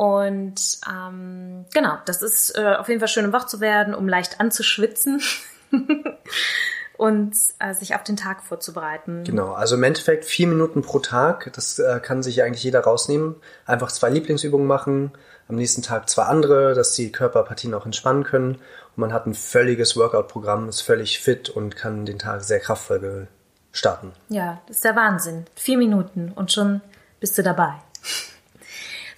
Und 0.01 0.79
ähm, 0.89 1.65
genau, 1.75 1.99
das 2.05 2.23
ist 2.23 2.57
äh, 2.57 2.73
auf 2.73 2.87
jeden 2.87 2.99
Fall 2.99 3.07
schön, 3.07 3.23
um 3.23 3.33
wach 3.33 3.45
zu 3.45 3.59
werden, 3.59 3.93
um 3.93 4.09
leicht 4.09 4.39
anzuschwitzen 4.39 5.21
und 6.97 7.35
äh, 7.59 7.75
sich 7.75 7.93
auf 7.93 8.01
den 8.01 8.17
Tag 8.17 8.41
vorzubereiten. 8.41 9.23
Genau, 9.25 9.51
also 9.51 9.75
im 9.75 9.83
Endeffekt 9.83 10.25
vier 10.25 10.47
Minuten 10.47 10.81
pro 10.81 10.97
Tag, 10.97 11.53
das 11.53 11.77
äh, 11.77 11.99
kann 11.99 12.23
sich 12.23 12.41
eigentlich 12.41 12.63
jeder 12.63 12.79
rausnehmen. 12.79 13.35
Einfach 13.67 13.91
zwei 13.91 14.09
Lieblingsübungen 14.09 14.65
machen, 14.65 15.11
am 15.47 15.57
nächsten 15.57 15.83
Tag 15.83 16.09
zwei 16.09 16.23
andere, 16.23 16.73
dass 16.73 16.93
die 16.93 17.11
Körperpartien 17.11 17.75
auch 17.75 17.85
entspannen 17.85 18.23
können. 18.23 18.55
Und 18.55 18.97
man 18.97 19.13
hat 19.13 19.27
ein 19.27 19.35
völliges 19.35 19.95
Workout-Programm, 19.95 20.67
ist 20.67 20.81
völlig 20.81 21.19
fit 21.19 21.47
und 21.47 21.75
kann 21.75 22.07
den 22.07 22.17
Tag 22.17 22.41
sehr 22.41 22.59
kraftvoll 22.59 23.27
starten. 23.71 24.13
Ja, 24.29 24.61
das 24.65 24.77
ist 24.77 24.83
der 24.83 24.95
Wahnsinn. 24.95 25.45
Vier 25.53 25.77
Minuten 25.77 26.31
und 26.33 26.51
schon 26.51 26.81
bist 27.19 27.37
du 27.37 27.43
dabei. 27.43 27.75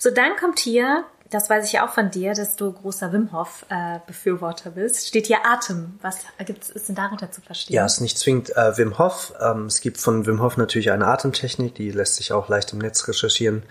So, 0.04 0.12
dann 0.12 0.36
kommt 0.38 0.60
hier, 0.60 1.06
das 1.30 1.50
weiß 1.50 1.66
ich 1.66 1.72
ja 1.72 1.88
auch 1.88 1.94
von 1.94 2.12
dir, 2.12 2.34
dass 2.34 2.58
du 2.58 2.74
großer 2.74 3.14
Wim 3.14 3.32
Hof 3.32 3.66
äh, 3.70 4.00
Befürworter 4.06 4.72
bist. 4.72 5.08
Steht 5.08 5.28
hier 5.28 5.46
Atem. 5.46 5.98
Was 6.02 6.18
gibt's, 6.46 6.70
ist 6.70 6.90
denn 6.90 6.96
darunter 6.96 7.32
zu 7.32 7.40
verstehen? 7.40 7.74
Ja, 7.74 7.86
es 7.86 7.94
ist 7.94 8.02
nicht 8.02 8.18
zwingend 8.18 8.54
äh, 8.58 8.78
Wim 8.78 9.00
Hof. 9.00 9.34
Ähm, 9.40 9.68
es 9.68 9.80
gibt 9.80 9.98
von 9.98 10.26
Wim 10.26 10.42
Hof 10.42 10.58
natürlich 10.58 10.92
eine 10.92 11.08
Atemtechnik, 11.08 11.76
die 11.76 11.90
lässt 11.90 12.18
sich 12.18 12.34
auch 12.34 12.50
leicht 12.50 12.74
im 12.74 12.80
Netz 12.80 13.08
recherchieren. 13.08 13.64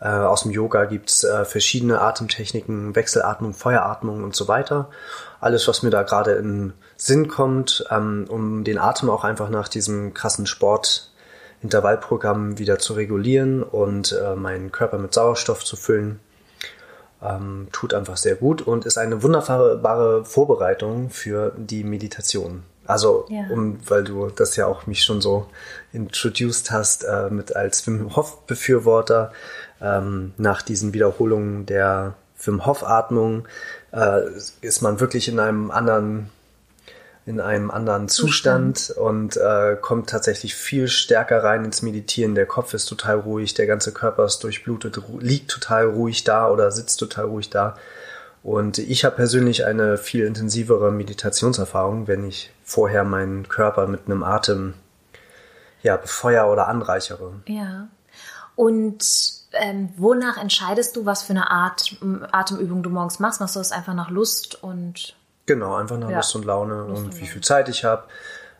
Äh, 0.00 0.08
aus 0.08 0.44
dem 0.44 0.52
Yoga 0.52 0.86
gibt's 0.86 1.22
äh, 1.22 1.44
verschiedene 1.44 2.00
Atemtechniken, 2.00 2.96
Wechselatmung, 2.96 3.52
Feueratmung 3.52 4.24
und 4.24 4.34
so 4.34 4.48
weiter. 4.48 4.88
Alles, 5.38 5.68
was 5.68 5.82
mir 5.82 5.90
da 5.90 6.02
gerade 6.02 6.32
in 6.32 6.72
Sinn 6.96 7.28
kommt, 7.28 7.84
ähm, 7.90 8.24
um 8.30 8.64
den 8.64 8.78
Atem 8.78 9.10
auch 9.10 9.22
einfach 9.22 9.50
nach 9.50 9.68
diesem 9.68 10.14
krassen 10.14 10.46
Sport 10.46 11.10
Intervallprogramm 11.64 12.58
wieder 12.58 12.78
zu 12.78 12.92
regulieren 12.92 13.62
und 13.62 14.12
äh, 14.12 14.36
meinen 14.36 14.70
Körper 14.70 14.98
mit 14.98 15.14
Sauerstoff 15.14 15.64
zu 15.64 15.76
füllen. 15.76 16.20
Ähm, 17.22 17.68
tut 17.72 17.94
einfach 17.94 18.18
sehr 18.18 18.36
gut 18.36 18.62
und 18.62 18.84
ist 18.84 18.98
eine 18.98 19.22
wunderbare 19.22 20.24
Vorbereitung 20.26 21.08
für 21.08 21.52
die 21.56 21.82
Meditation. 21.82 22.64
Also, 22.86 23.24
ja. 23.30 23.46
um, 23.50 23.78
weil 23.88 24.04
du 24.04 24.28
das 24.28 24.56
ja 24.56 24.66
auch 24.66 24.86
mich 24.86 25.02
schon 25.02 25.22
so 25.22 25.46
introduced 25.94 26.70
hast, 26.70 27.04
äh, 27.04 27.30
mit 27.30 27.56
als 27.56 27.86
Wim 27.86 28.14
Hof 28.14 28.46
Befürworter, 28.46 29.32
ähm, 29.80 30.34
nach 30.36 30.60
diesen 30.60 30.92
Wiederholungen 30.92 31.64
der 31.64 32.12
Wim 32.44 32.66
Hof 32.66 32.84
Atmung 32.84 33.48
äh, 33.92 34.20
ist 34.60 34.82
man 34.82 35.00
wirklich 35.00 35.28
in 35.28 35.40
einem 35.40 35.70
anderen 35.70 36.28
in 37.26 37.40
einem 37.40 37.70
anderen 37.70 38.08
Zustand, 38.08 38.90
und 38.90 39.36
äh, 39.36 39.76
kommt 39.80 40.10
tatsächlich 40.10 40.54
viel 40.54 40.88
stärker 40.88 41.42
rein 41.42 41.64
ins 41.64 41.80
Meditieren. 41.80 42.34
Der 42.34 42.46
Kopf 42.46 42.74
ist 42.74 42.86
total 42.86 43.20
ruhig, 43.20 43.54
der 43.54 43.66
ganze 43.66 43.92
Körper 43.92 44.24
ist 44.26 44.44
durchblutet, 44.44 45.00
liegt 45.20 45.50
total 45.50 45.86
ruhig 45.86 46.24
da 46.24 46.50
oder 46.50 46.70
sitzt 46.70 47.00
total 47.00 47.26
ruhig 47.26 47.48
da. 47.48 47.76
Und 48.42 48.76
ich 48.76 49.06
habe 49.06 49.16
persönlich 49.16 49.64
eine 49.64 49.96
viel 49.96 50.26
intensivere 50.26 50.92
Meditationserfahrung, 50.92 52.08
wenn 52.08 52.28
ich 52.28 52.52
vorher 52.62 53.04
meinen 53.04 53.48
Körper 53.48 53.86
mit 53.86 54.02
einem 54.04 54.22
Atem 54.22 54.74
ja, 55.82 55.96
befeuer 55.96 56.52
oder 56.52 56.68
anreichere. 56.68 57.32
Ja. 57.46 57.88
Und 58.54 59.02
ähm, 59.52 59.88
wonach 59.96 60.36
entscheidest 60.36 60.94
du, 60.96 61.06
was 61.06 61.22
für 61.22 61.30
eine 61.30 61.50
Art 61.50 61.96
Atemübung 62.32 62.82
du 62.82 62.90
morgens 62.90 63.18
machst? 63.18 63.40
Machst 63.40 63.56
du 63.56 63.60
das 63.60 63.72
einfach 63.72 63.94
nach 63.94 64.10
Lust 64.10 64.62
und 64.62 65.16
Genau, 65.46 65.74
einfach 65.74 65.98
nach 65.98 66.10
ja. 66.10 66.16
Lust 66.16 66.34
und 66.36 66.44
Laune 66.44 66.86
Lust 66.86 67.04
und 67.04 67.20
wie 67.20 67.26
viel 67.26 67.42
Zeit 67.42 67.68
ich 67.68 67.84
habe. 67.84 68.04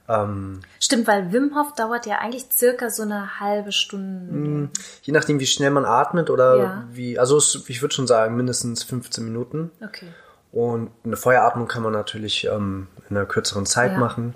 Ähm, 0.06 0.60
Stimmt, 0.80 1.06
weil 1.06 1.32
Wim 1.32 1.56
Hof 1.56 1.74
dauert 1.74 2.04
ja 2.04 2.18
eigentlich 2.18 2.46
circa 2.52 2.90
so 2.90 3.02
eine 3.02 3.40
halbe 3.40 3.72
Stunde. 3.72 4.32
Hm, 4.32 4.70
je 5.02 5.12
nachdem, 5.12 5.40
wie 5.40 5.46
schnell 5.46 5.70
man 5.70 5.86
atmet 5.86 6.28
oder 6.28 6.56
ja. 6.56 6.84
wie, 6.92 7.18
also 7.18 7.38
ich 7.68 7.80
würde 7.80 7.94
schon 7.94 8.06
sagen, 8.06 8.36
mindestens 8.36 8.82
15 8.82 9.24
Minuten. 9.24 9.70
Okay. 9.82 10.08
Und 10.52 10.90
eine 11.04 11.16
Feueratmung 11.16 11.68
kann 11.68 11.82
man 11.82 11.92
natürlich 11.92 12.44
ähm, 12.44 12.86
in 13.08 13.16
einer 13.16 13.26
kürzeren 13.26 13.66
Zeit 13.66 13.92
ja. 13.92 13.98
machen. 13.98 14.34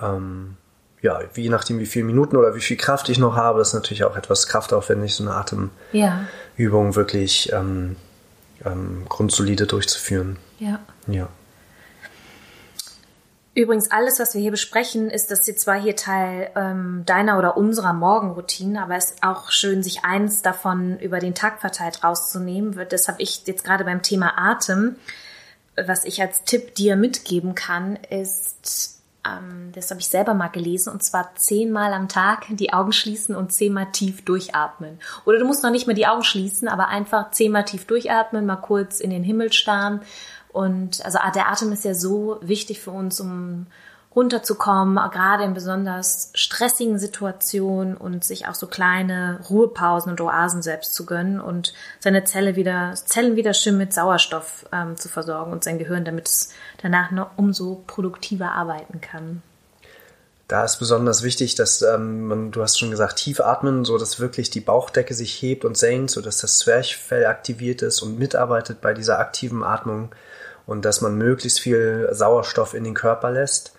Ähm, 0.00 0.56
ja, 1.00 1.20
je 1.34 1.48
nachdem, 1.48 1.78
wie 1.78 1.86
viele 1.86 2.04
Minuten 2.04 2.36
oder 2.36 2.54
wie 2.54 2.60
viel 2.60 2.76
Kraft 2.76 3.08
ich 3.08 3.18
noch 3.18 3.34
habe, 3.34 3.60
ist 3.60 3.72
natürlich 3.72 4.04
auch 4.04 4.16
etwas 4.16 4.46
kraftaufwendig, 4.46 5.14
so 5.14 5.24
eine 5.24 5.34
Atemübung 5.34 5.70
ja. 6.90 6.96
wirklich 6.96 7.52
ähm, 7.52 7.96
ähm, 8.64 9.06
grundsolide 9.08 9.66
durchzuführen. 9.66 10.36
Ja. 10.58 10.80
Ja. 11.06 11.28
Übrigens, 13.58 13.90
alles, 13.90 14.20
was 14.20 14.34
wir 14.34 14.40
hier 14.40 14.52
besprechen, 14.52 15.10
ist 15.10 15.32
das 15.32 15.44
jetzt 15.48 15.62
zwar 15.62 15.80
hier 15.80 15.96
Teil 15.96 16.48
ähm, 16.54 17.02
deiner 17.06 17.38
oder 17.38 17.56
unserer 17.56 17.92
Morgenroutine, 17.92 18.80
aber 18.80 18.94
es 18.94 19.10
ist 19.10 19.24
auch 19.24 19.50
schön, 19.50 19.82
sich 19.82 20.04
eins 20.04 20.42
davon 20.42 20.96
über 21.00 21.18
den 21.18 21.34
Tag 21.34 21.60
verteilt 21.60 22.04
rauszunehmen. 22.04 22.80
Das 22.88 23.08
habe 23.08 23.20
ich 23.20 23.42
jetzt 23.46 23.64
gerade 23.64 23.82
beim 23.82 24.00
Thema 24.00 24.34
Atem. 24.38 24.94
Was 25.74 26.04
ich 26.04 26.22
als 26.22 26.44
Tipp 26.44 26.76
dir 26.76 26.94
mitgeben 26.94 27.56
kann, 27.56 27.96
ist, 28.10 29.00
ähm, 29.26 29.72
das 29.74 29.90
habe 29.90 29.98
ich 29.98 30.06
selber 30.06 30.34
mal 30.34 30.46
gelesen, 30.46 30.92
und 30.92 31.02
zwar 31.02 31.34
zehnmal 31.34 31.92
am 31.94 32.06
Tag 32.06 32.46
die 32.50 32.72
Augen 32.72 32.92
schließen 32.92 33.34
und 33.34 33.52
zehnmal 33.52 33.90
tief 33.90 34.24
durchatmen. 34.24 35.00
Oder 35.24 35.40
du 35.40 35.44
musst 35.44 35.64
noch 35.64 35.72
nicht 35.72 35.88
mal 35.88 35.94
die 35.94 36.06
Augen 36.06 36.22
schließen, 36.22 36.68
aber 36.68 36.90
einfach 36.90 37.32
zehnmal 37.32 37.64
tief 37.64 37.86
durchatmen, 37.86 38.46
mal 38.46 38.54
kurz 38.54 39.00
in 39.00 39.10
den 39.10 39.24
Himmel 39.24 39.52
starren 39.52 40.02
und 40.58 41.04
also 41.04 41.20
der 41.36 41.52
Atem 41.52 41.70
ist 41.70 41.84
ja 41.84 41.94
so 41.94 42.40
wichtig 42.40 42.80
für 42.80 42.90
uns, 42.90 43.20
um 43.20 43.66
runterzukommen, 44.16 44.96
gerade 45.12 45.44
in 45.44 45.54
besonders 45.54 46.32
stressigen 46.34 46.98
Situationen 46.98 47.96
und 47.96 48.24
sich 48.24 48.48
auch 48.48 48.56
so 48.56 48.66
kleine 48.66 49.38
Ruhepausen 49.48 50.10
und 50.10 50.20
Oasen 50.20 50.60
selbst 50.60 50.94
zu 50.94 51.06
gönnen 51.06 51.40
und 51.40 51.74
seine 52.00 52.24
Zelle 52.24 52.56
wieder, 52.56 52.92
Zellen 52.96 53.36
wieder 53.36 53.54
schön 53.54 53.78
mit 53.78 53.94
Sauerstoff 53.94 54.66
ähm, 54.72 54.96
zu 54.96 55.08
versorgen 55.08 55.52
und 55.52 55.62
sein 55.62 55.78
Gehirn, 55.78 56.04
damit 56.04 56.26
es 56.26 56.50
danach 56.82 57.12
noch 57.12 57.30
umso 57.36 57.84
produktiver 57.86 58.50
arbeiten 58.50 59.00
kann. 59.00 59.42
Da 60.48 60.64
ist 60.64 60.80
besonders 60.80 61.22
wichtig, 61.22 61.54
dass 61.54 61.82
ähm, 61.82 62.48
du 62.50 62.62
hast 62.62 62.80
schon 62.80 62.90
gesagt, 62.90 63.18
tief 63.18 63.40
atmen, 63.40 63.84
so 63.84 63.96
dass 63.96 64.18
wirklich 64.18 64.50
die 64.50 64.60
Bauchdecke 64.60 65.14
sich 65.14 65.40
hebt 65.40 65.64
und 65.64 65.76
senkt, 65.76 66.10
so 66.10 66.20
dass 66.20 66.38
das 66.38 66.58
Zwerchfell 66.58 67.26
aktiviert 67.26 67.82
ist 67.82 68.02
und 68.02 68.18
mitarbeitet 68.18 68.80
bei 68.80 68.92
dieser 68.92 69.20
aktiven 69.20 69.62
Atmung 69.62 70.10
und 70.68 70.84
dass 70.84 71.00
man 71.00 71.16
möglichst 71.16 71.60
viel 71.60 72.08
Sauerstoff 72.12 72.74
in 72.74 72.84
den 72.84 72.92
Körper 72.92 73.30
lässt. 73.30 73.72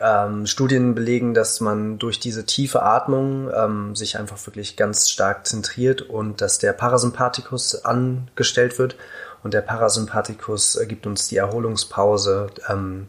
Ähm, 0.00 0.44
Studien 0.46 0.94
belegen, 0.96 1.34
dass 1.34 1.60
man 1.60 1.98
durch 1.98 2.18
diese 2.18 2.44
tiefe 2.44 2.82
Atmung 2.82 3.48
ähm, 3.54 3.94
sich 3.94 4.18
einfach 4.18 4.44
wirklich 4.44 4.76
ganz 4.76 5.08
stark 5.08 5.46
zentriert 5.46 6.02
und 6.02 6.40
dass 6.40 6.58
der 6.58 6.72
Parasympathikus 6.72 7.84
angestellt 7.84 8.78
wird. 8.78 8.96
Und 9.44 9.54
der 9.54 9.60
Parasympathikus 9.62 10.74
äh, 10.74 10.86
gibt 10.86 11.06
uns 11.06 11.28
die 11.28 11.36
Erholungspause 11.36 12.48
ähm, 12.68 13.06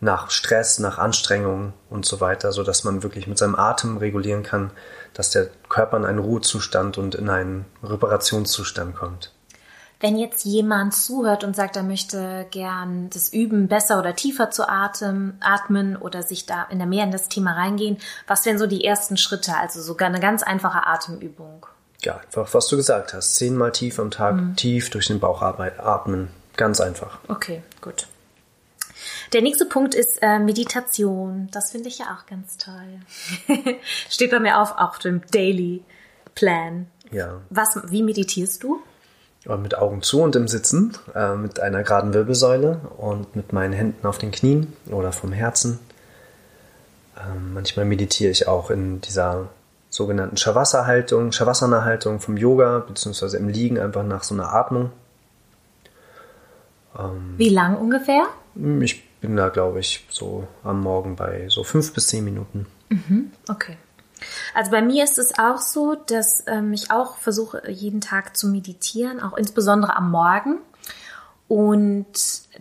nach 0.00 0.30
Stress, 0.30 0.78
nach 0.78 0.96
Anstrengung 0.96 1.74
und 1.90 2.06
so 2.06 2.20
weiter, 2.20 2.50
so 2.50 2.62
dass 2.62 2.82
man 2.82 3.02
wirklich 3.02 3.26
mit 3.26 3.36
seinem 3.36 3.56
Atem 3.56 3.98
regulieren 3.98 4.42
kann, 4.42 4.70
dass 5.12 5.30
der 5.30 5.50
Körper 5.68 5.98
in 5.98 6.06
einen 6.06 6.18
Ruhezustand 6.18 6.96
und 6.96 7.14
in 7.14 7.28
einen 7.28 7.66
Reparationszustand 7.82 8.96
kommt. 8.96 9.32
Wenn 10.04 10.18
jetzt 10.18 10.44
jemand 10.44 10.94
zuhört 10.94 11.44
und 11.44 11.56
sagt, 11.56 11.76
er 11.76 11.82
möchte 11.82 12.46
gern 12.50 13.08
das 13.08 13.32
üben, 13.32 13.68
besser 13.68 13.98
oder 13.98 14.14
tiefer 14.14 14.50
zu 14.50 14.68
atmen, 14.68 15.38
atmen 15.40 15.96
oder 15.96 16.22
sich 16.22 16.44
da 16.44 16.64
in 16.64 16.76
der 16.76 16.86
mehr 16.86 17.04
in 17.04 17.10
das 17.10 17.30
Thema 17.30 17.54
reingehen, 17.54 17.96
was 18.26 18.44
wären 18.44 18.58
so 18.58 18.66
die 18.66 18.84
ersten 18.84 19.16
Schritte? 19.16 19.56
Also 19.56 19.80
sogar 19.80 20.08
eine 20.08 20.20
ganz 20.20 20.42
einfache 20.42 20.86
Atemübung. 20.86 21.64
Ja, 22.02 22.18
einfach 22.18 22.52
was 22.52 22.68
du 22.68 22.76
gesagt 22.76 23.14
hast. 23.14 23.36
Zehnmal 23.36 23.72
tief 23.72 23.98
am 23.98 24.10
Tag, 24.10 24.34
mhm. 24.34 24.56
tief 24.56 24.90
durch 24.90 25.06
den 25.06 25.20
Bauch 25.20 25.40
atmen. 25.40 26.28
Ganz 26.58 26.82
einfach. 26.82 27.20
Okay, 27.28 27.62
gut. 27.80 28.06
Der 29.32 29.40
nächste 29.40 29.64
Punkt 29.64 29.94
ist 29.94 30.18
äh, 30.20 30.38
Meditation. 30.38 31.48
Das 31.50 31.70
finde 31.70 31.88
ich 31.88 32.00
ja 32.00 32.14
auch 32.14 32.26
ganz 32.26 32.58
toll. 32.58 33.00
Steht 34.10 34.32
bei 34.32 34.38
mir 34.38 34.60
auf, 34.60 34.76
auch 34.76 34.98
dem 34.98 35.22
Daily 35.30 35.82
Plan. 36.34 36.88
Ja. 37.10 37.40
Was, 37.48 37.80
wie 37.90 38.02
meditierst 38.02 38.62
du? 38.62 38.82
Mit 39.46 39.76
Augen 39.76 40.02
zu 40.02 40.22
und 40.22 40.36
im 40.36 40.48
Sitzen, 40.48 40.96
äh, 41.14 41.34
mit 41.34 41.60
einer 41.60 41.82
geraden 41.82 42.14
Wirbelsäule 42.14 42.80
und 42.96 43.36
mit 43.36 43.52
meinen 43.52 43.72
Händen 43.72 44.06
auf 44.06 44.18
den 44.18 44.30
Knien 44.30 44.72
oder 44.90 45.12
vom 45.12 45.32
Herzen. 45.32 45.78
Ähm, 47.18 47.52
manchmal 47.54 47.84
meditiere 47.84 48.30
ich 48.30 48.48
auch 48.48 48.70
in 48.70 49.00
dieser 49.00 49.48
sogenannten 49.90 50.36
Shavasana-Haltung, 50.36 51.30
Shavasana-Haltung 51.32 52.20
vom 52.20 52.36
Yoga, 52.36 52.80
beziehungsweise 52.80 53.36
im 53.36 53.48
Liegen 53.48 53.78
einfach 53.78 54.02
nach 54.02 54.24
so 54.24 54.34
einer 54.34 54.52
Atmung. 54.52 54.90
Ähm, 56.98 57.34
Wie 57.36 57.50
lang 57.50 57.76
ungefähr? 57.76 58.24
Ich 58.80 59.08
bin 59.20 59.36
da, 59.36 59.48
glaube 59.50 59.80
ich, 59.80 60.06
so 60.10 60.48
am 60.64 60.80
Morgen 60.80 61.16
bei 61.16 61.48
so 61.48 61.64
fünf 61.64 61.92
bis 61.92 62.08
zehn 62.08 62.24
Minuten. 62.24 62.66
Mhm, 62.88 63.30
okay. 63.48 63.76
Also 64.54 64.70
bei 64.70 64.82
mir 64.82 65.04
ist 65.04 65.18
es 65.18 65.38
auch 65.38 65.58
so, 65.58 65.94
dass 65.94 66.44
ähm, 66.46 66.72
ich 66.72 66.90
auch 66.90 67.16
versuche, 67.16 67.70
jeden 67.70 68.00
Tag 68.00 68.36
zu 68.36 68.48
meditieren, 68.48 69.20
auch 69.20 69.36
insbesondere 69.36 69.96
am 69.96 70.10
Morgen. 70.10 70.58
Und 71.46 72.06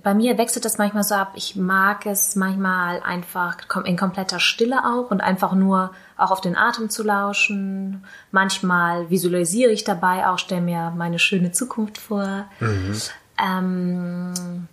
bei 0.03 0.13
mir 0.13 0.37
wechselt 0.37 0.65
das 0.65 0.77
manchmal 0.77 1.03
so 1.03 1.15
ab. 1.15 1.33
Ich 1.35 1.55
mag 1.55 2.05
es 2.05 2.35
manchmal 2.35 3.01
einfach 3.01 3.57
in 3.85 3.95
kompletter 3.95 4.39
Stille 4.39 4.85
auch 4.85 5.09
und 5.09 5.21
einfach 5.21 5.53
nur 5.53 5.91
auch 6.17 6.31
auf 6.31 6.41
den 6.41 6.57
Atem 6.57 6.89
zu 6.89 7.03
lauschen. 7.03 8.03
Manchmal 8.31 9.09
visualisiere 9.09 9.71
ich 9.71 9.85
dabei 9.85 10.27
auch, 10.27 10.37
stelle 10.37 10.61
mir 10.61 10.91
meine 10.95 11.19
schöne 11.19 11.53
Zukunft 11.53 11.97
vor. 11.97 12.45
Mhm. 12.59 13.01
Ähm, 13.41 14.67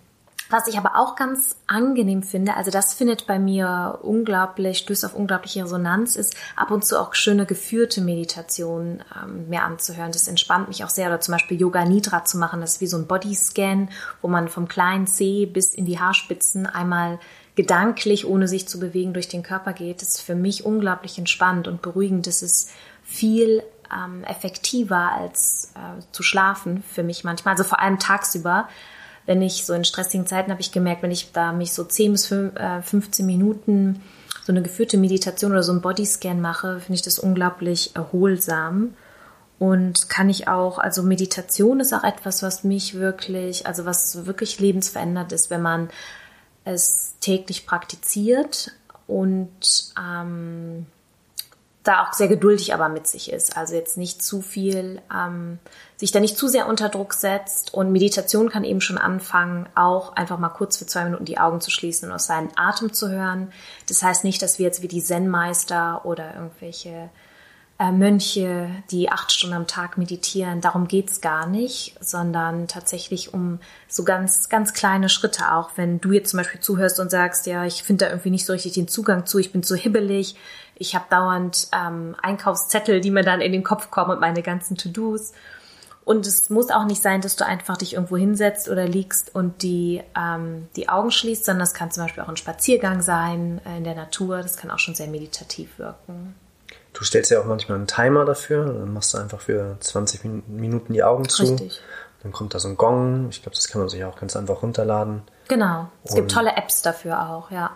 was 0.51 0.67
ich 0.67 0.77
aber 0.77 0.95
auch 0.95 1.15
ganz 1.15 1.55
angenehm 1.67 2.23
finde, 2.23 2.55
also 2.55 2.71
das 2.71 2.93
findet 2.93 3.27
bei 3.27 3.39
mir 3.39 3.99
unglaublich, 4.01 4.79
stößt 4.79 5.05
auf 5.05 5.15
unglaubliche 5.15 5.63
Resonanz, 5.63 6.15
ist 6.15 6.35
ab 6.55 6.71
und 6.71 6.85
zu 6.85 6.99
auch 6.99 7.13
schöne 7.13 7.45
geführte 7.45 8.01
Meditationen 8.01 9.03
ähm, 9.21 9.49
mehr 9.49 9.63
anzuhören. 9.63 10.11
Das 10.11 10.27
entspannt 10.27 10.67
mich 10.67 10.83
auch 10.83 10.89
sehr. 10.89 11.07
Oder 11.07 11.19
zum 11.19 11.33
Beispiel 11.33 11.59
Yoga 11.59 11.85
Nidra 11.85 12.25
zu 12.25 12.37
machen, 12.37 12.61
das 12.61 12.73
ist 12.73 12.81
wie 12.81 12.87
so 12.87 12.97
ein 12.97 13.07
Bodyscan, 13.07 13.89
wo 14.21 14.27
man 14.27 14.49
vom 14.49 14.67
kleinen 14.67 15.07
Zeh 15.07 15.45
bis 15.45 15.73
in 15.73 15.85
die 15.85 15.99
Haarspitzen 15.99 16.65
einmal 16.65 17.19
gedanklich, 17.55 18.25
ohne 18.25 18.47
sich 18.47 18.67
zu 18.67 18.79
bewegen, 18.79 19.13
durch 19.13 19.27
den 19.27 19.43
Körper 19.43 19.73
geht. 19.73 20.01
Das 20.01 20.09
ist 20.09 20.21
für 20.21 20.35
mich 20.35 20.65
unglaublich 20.65 21.17
entspannt 21.17 21.67
und 21.67 21.81
beruhigend. 21.81 22.27
Das 22.27 22.41
ist 22.41 22.71
viel 23.03 23.63
ähm, 23.93 24.23
effektiver 24.23 25.11
als 25.11 25.71
äh, 25.75 26.01
zu 26.11 26.23
schlafen 26.23 26.83
für 26.89 27.03
mich 27.03 27.23
manchmal, 27.23 27.53
also 27.53 27.63
vor 27.63 27.79
allem 27.79 27.99
tagsüber 27.99 28.69
wenn 29.31 29.41
ich 29.41 29.65
so 29.65 29.73
in 29.73 29.85
stressigen 29.85 30.27
Zeiten 30.27 30.51
habe 30.51 30.59
ich 30.59 30.73
gemerkt, 30.73 31.03
wenn 31.03 31.11
ich 31.11 31.31
da 31.31 31.53
mich 31.53 31.71
so 31.71 31.85
10 31.85 32.11
bis 32.11 32.25
15 32.27 32.53
äh, 32.53 33.25
Minuten 33.25 34.01
so 34.43 34.51
eine 34.51 34.61
geführte 34.61 34.97
Meditation 34.97 35.53
oder 35.53 35.63
so 35.63 35.71
einen 35.71 35.79
Bodyscan 35.79 36.41
mache, 36.41 36.81
finde 36.81 36.95
ich 36.95 37.01
das 37.01 37.17
unglaublich 37.17 37.95
erholsam. 37.95 38.93
Und 39.57 40.09
kann 40.09 40.29
ich 40.29 40.49
auch, 40.49 40.79
also 40.79 41.01
Meditation 41.01 41.79
ist 41.79 41.93
auch 41.93 42.03
etwas, 42.03 42.43
was 42.43 42.65
mich 42.65 42.95
wirklich, 42.95 43.67
also 43.67 43.85
was 43.85 44.25
wirklich 44.25 44.59
lebensverändert 44.59 45.31
ist, 45.31 45.49
wenn 45.49 45.61
man 45.61 45.89
es 46.65 47.15
täglich 47.21 47.65
praktiziert 47.65 48.73
und 49.07 49.93
ähm, 49.97 50.87
da 51.83 52.03
auch 52.03 52.13
sehr 52.13 52.27
geduldig 52.27 52.73
aber 52.73 52.89
mit 52.89 53.07
sich 53.07 53.31
ist. 53.31 53.57
Also 53.57 53.73
jetzt 53.75 53.97
nicht 53.97 54.21
zu 54.21 54.41
viel, 54.41 55.01
ähm, 55.13 55.57
sich 55.97 56.11
da 56.11 56.19
nicht 56.19 56.37
zu 56.37 56.47
sehr 56.47 56.67
unter 56.67 56.89
Druck 56.89 57.13
setzt. 57.13 57.73
Und 57.73 57.91
Meditation 57.91 58.49
kann 58.49 58.63
eben 58.63 58.81
schon 58.81 58.97
anfangen, 58.97 59.67
auch 59.73 60.15
einfach 60.15 60.37
mal 60.37 60.49
kurz 60.49 60.77
für 60.77 60.85
zwei 60.85 61.05
Minuten 61.05 61.25
die 61.25 61.39
Augen 61.39 61.59
zu 61.59 61.71
schließen 61.71 62.09
und 62.09 62.15
auf 62.15 62.21
seinen 62.21 62.51
Atem 62.55 62.93
zu 62.93 63.09
hören. 63.09 63.51
Das 63.87 64.03
heißt 64.03 64.23
nicht, 64.23 64.41
dass 64.41 64.59
wir 64.59 64.65
jetzt 64.65 64.81
wie 64.83 64.87
die 64.87 65.03
Zen-Meister 65.03 66.05
oder 66.05 66.35
irgendwelche 66.35 67.09
äh, 67.81 67.91
Mönche, 67.91 68.69
die 68.91 69.09
acht 69.09 69.31
Stunden 69.31 69.55
am 69.55 69.65
Tag 69.65 69.97
meditieren. 69.97 70.61
Darum 70.61 70.87
geht's 70.87 71.19
gar 71.19 71.47
nicht, 71.47 71.95
sondern 71.99 72.67
tatsächlich 72.67 73.33
um 73.33 73.59
so 73.87 74.03
ganz, 74.03 74.49
ganz 74.49 74.73
kleine 74.73 75.09
Schritte 75.09 75.51
auch. 75.51 75.71
Wenn 75.77 75.99
du 75.99 76.11
jetzt 76.11 76.29
zum 76.29 76.37
Beispiel 76.37 76.61
zuhörst 76.61 76.99
und 76.99 77.09
sagst, 77.09 77.47
ja, 77.47 77.65
ich 77.65 77.81
finde 77.81 78.05
da 78.05 78.11
irgendwie 78.11 78.29
nicht 78.29 78.45
so 78.45 78.53
richtig 78.53 78.73
den 78.73 78.87
Zugang 78.87 79.25
zu, 79.25 79.39
ich 79.39 79.51
bin 79.51 79.63
zu 79.63 79.75
hibbelig, 79.75 80.35
ich 80.75 80.93
habe 80.93 81.05
dauernd 81.09 81.69
ähm, 81.73 82.15
Einkaufszettel, 82.21 83.01
die 83.01 83.09
mir 83.09 83.23
dann 83.23 83.41
in 83.41 83.51
den 83.51 83.63
Kopf 83.63 83.89
kommen 83.89 84.11
und 84.11 84.19
meine 84.19 84.43
ganzen 84.43 84.77
To-Dos. 84.77 85.33
Und 86.05 86.27
es 86.27 86.51
muss 86.51 86.69
auch 86.69 86.85
nicht 86.85 87.01
sein, 87.01 87.21
dass 87.21 87.35
du 87.35 87.47
einfach 87.47 87.77
dich 87.77 87.93
irgendwo 87.93 88.17
hinsetzt 88.17 88.69
oder 88.69 88.87
liegst 88.87 89.33
und 89.33 89.63
die, 89.63 90.03
ähm, 90.15 90.67
die 90.75 90.87
Augen 90.87 91.09
schließt, 91.09 91.45
sondern 91.45 91.61
das 91.61 91.73
kann 91.73 91.89
zum 91.89 92.03
Beispiel 92.03 92.21
auch 92.21 92.29
ein 92.29 92.37
Spaziergang 92.37 93.01
sein 93.01 93.59
äh, 93.65 93.77
in 93.77 93.83
der 93.83 93.95
Natur. 93.95 94.43
Das 94.43 94.57
kann 94.57 94.69
auch 94.69 94.79
schon 94.79 94.93
sehr 94.93 95.07
meditativ 95.07 95.79
wirken. 95.79 96.35
Du 96.93 97.03
stellst 97.03 97.31
ja 97.31 97.39
auch 97.39 97.45
manchmal 97.45 97.77
einen 97.77 97.87
Timer 97.87 98.25
dafür. 98.25 98.65
Dann 98.65 98.93
machst 98.93 99.13
du 99.13 99.17
einfach 99.17 99.39
für 99.39 99.77
20 99.79 100.47
Minuten 100.47 100.93
die 100.93 101.03
Augen 101.03 101.27
zu. 101.27 101.43
Richtig. 101.43 101.81
Dann 102.23 102.31
kommt 102.31 102.53
da 102.53 102.59
so 102.59 102.67
ein 102.67 102.77
Gong. 102.77 103.27
Ich 103.29 103.41
glaube, 103.41 103.55
das 103.55 103.67
kann 103.67 103.81
man 103.81 103.89
sich 103.89 104.03
auch 104.03 104.19
ganz 104.19 104.35
einfach 104.35 104.61
runterladen. 104.61 105.23
Genau. 105.47 105.89
Es 106.03 106.11
und, 106.11 106.17
gibt 106.17 106.31
tolle 106.31 106.55
Apps 106.55 106.81
dafür 106.81 107.29
auch, 107.29 107.49
ja. 107.49 107.71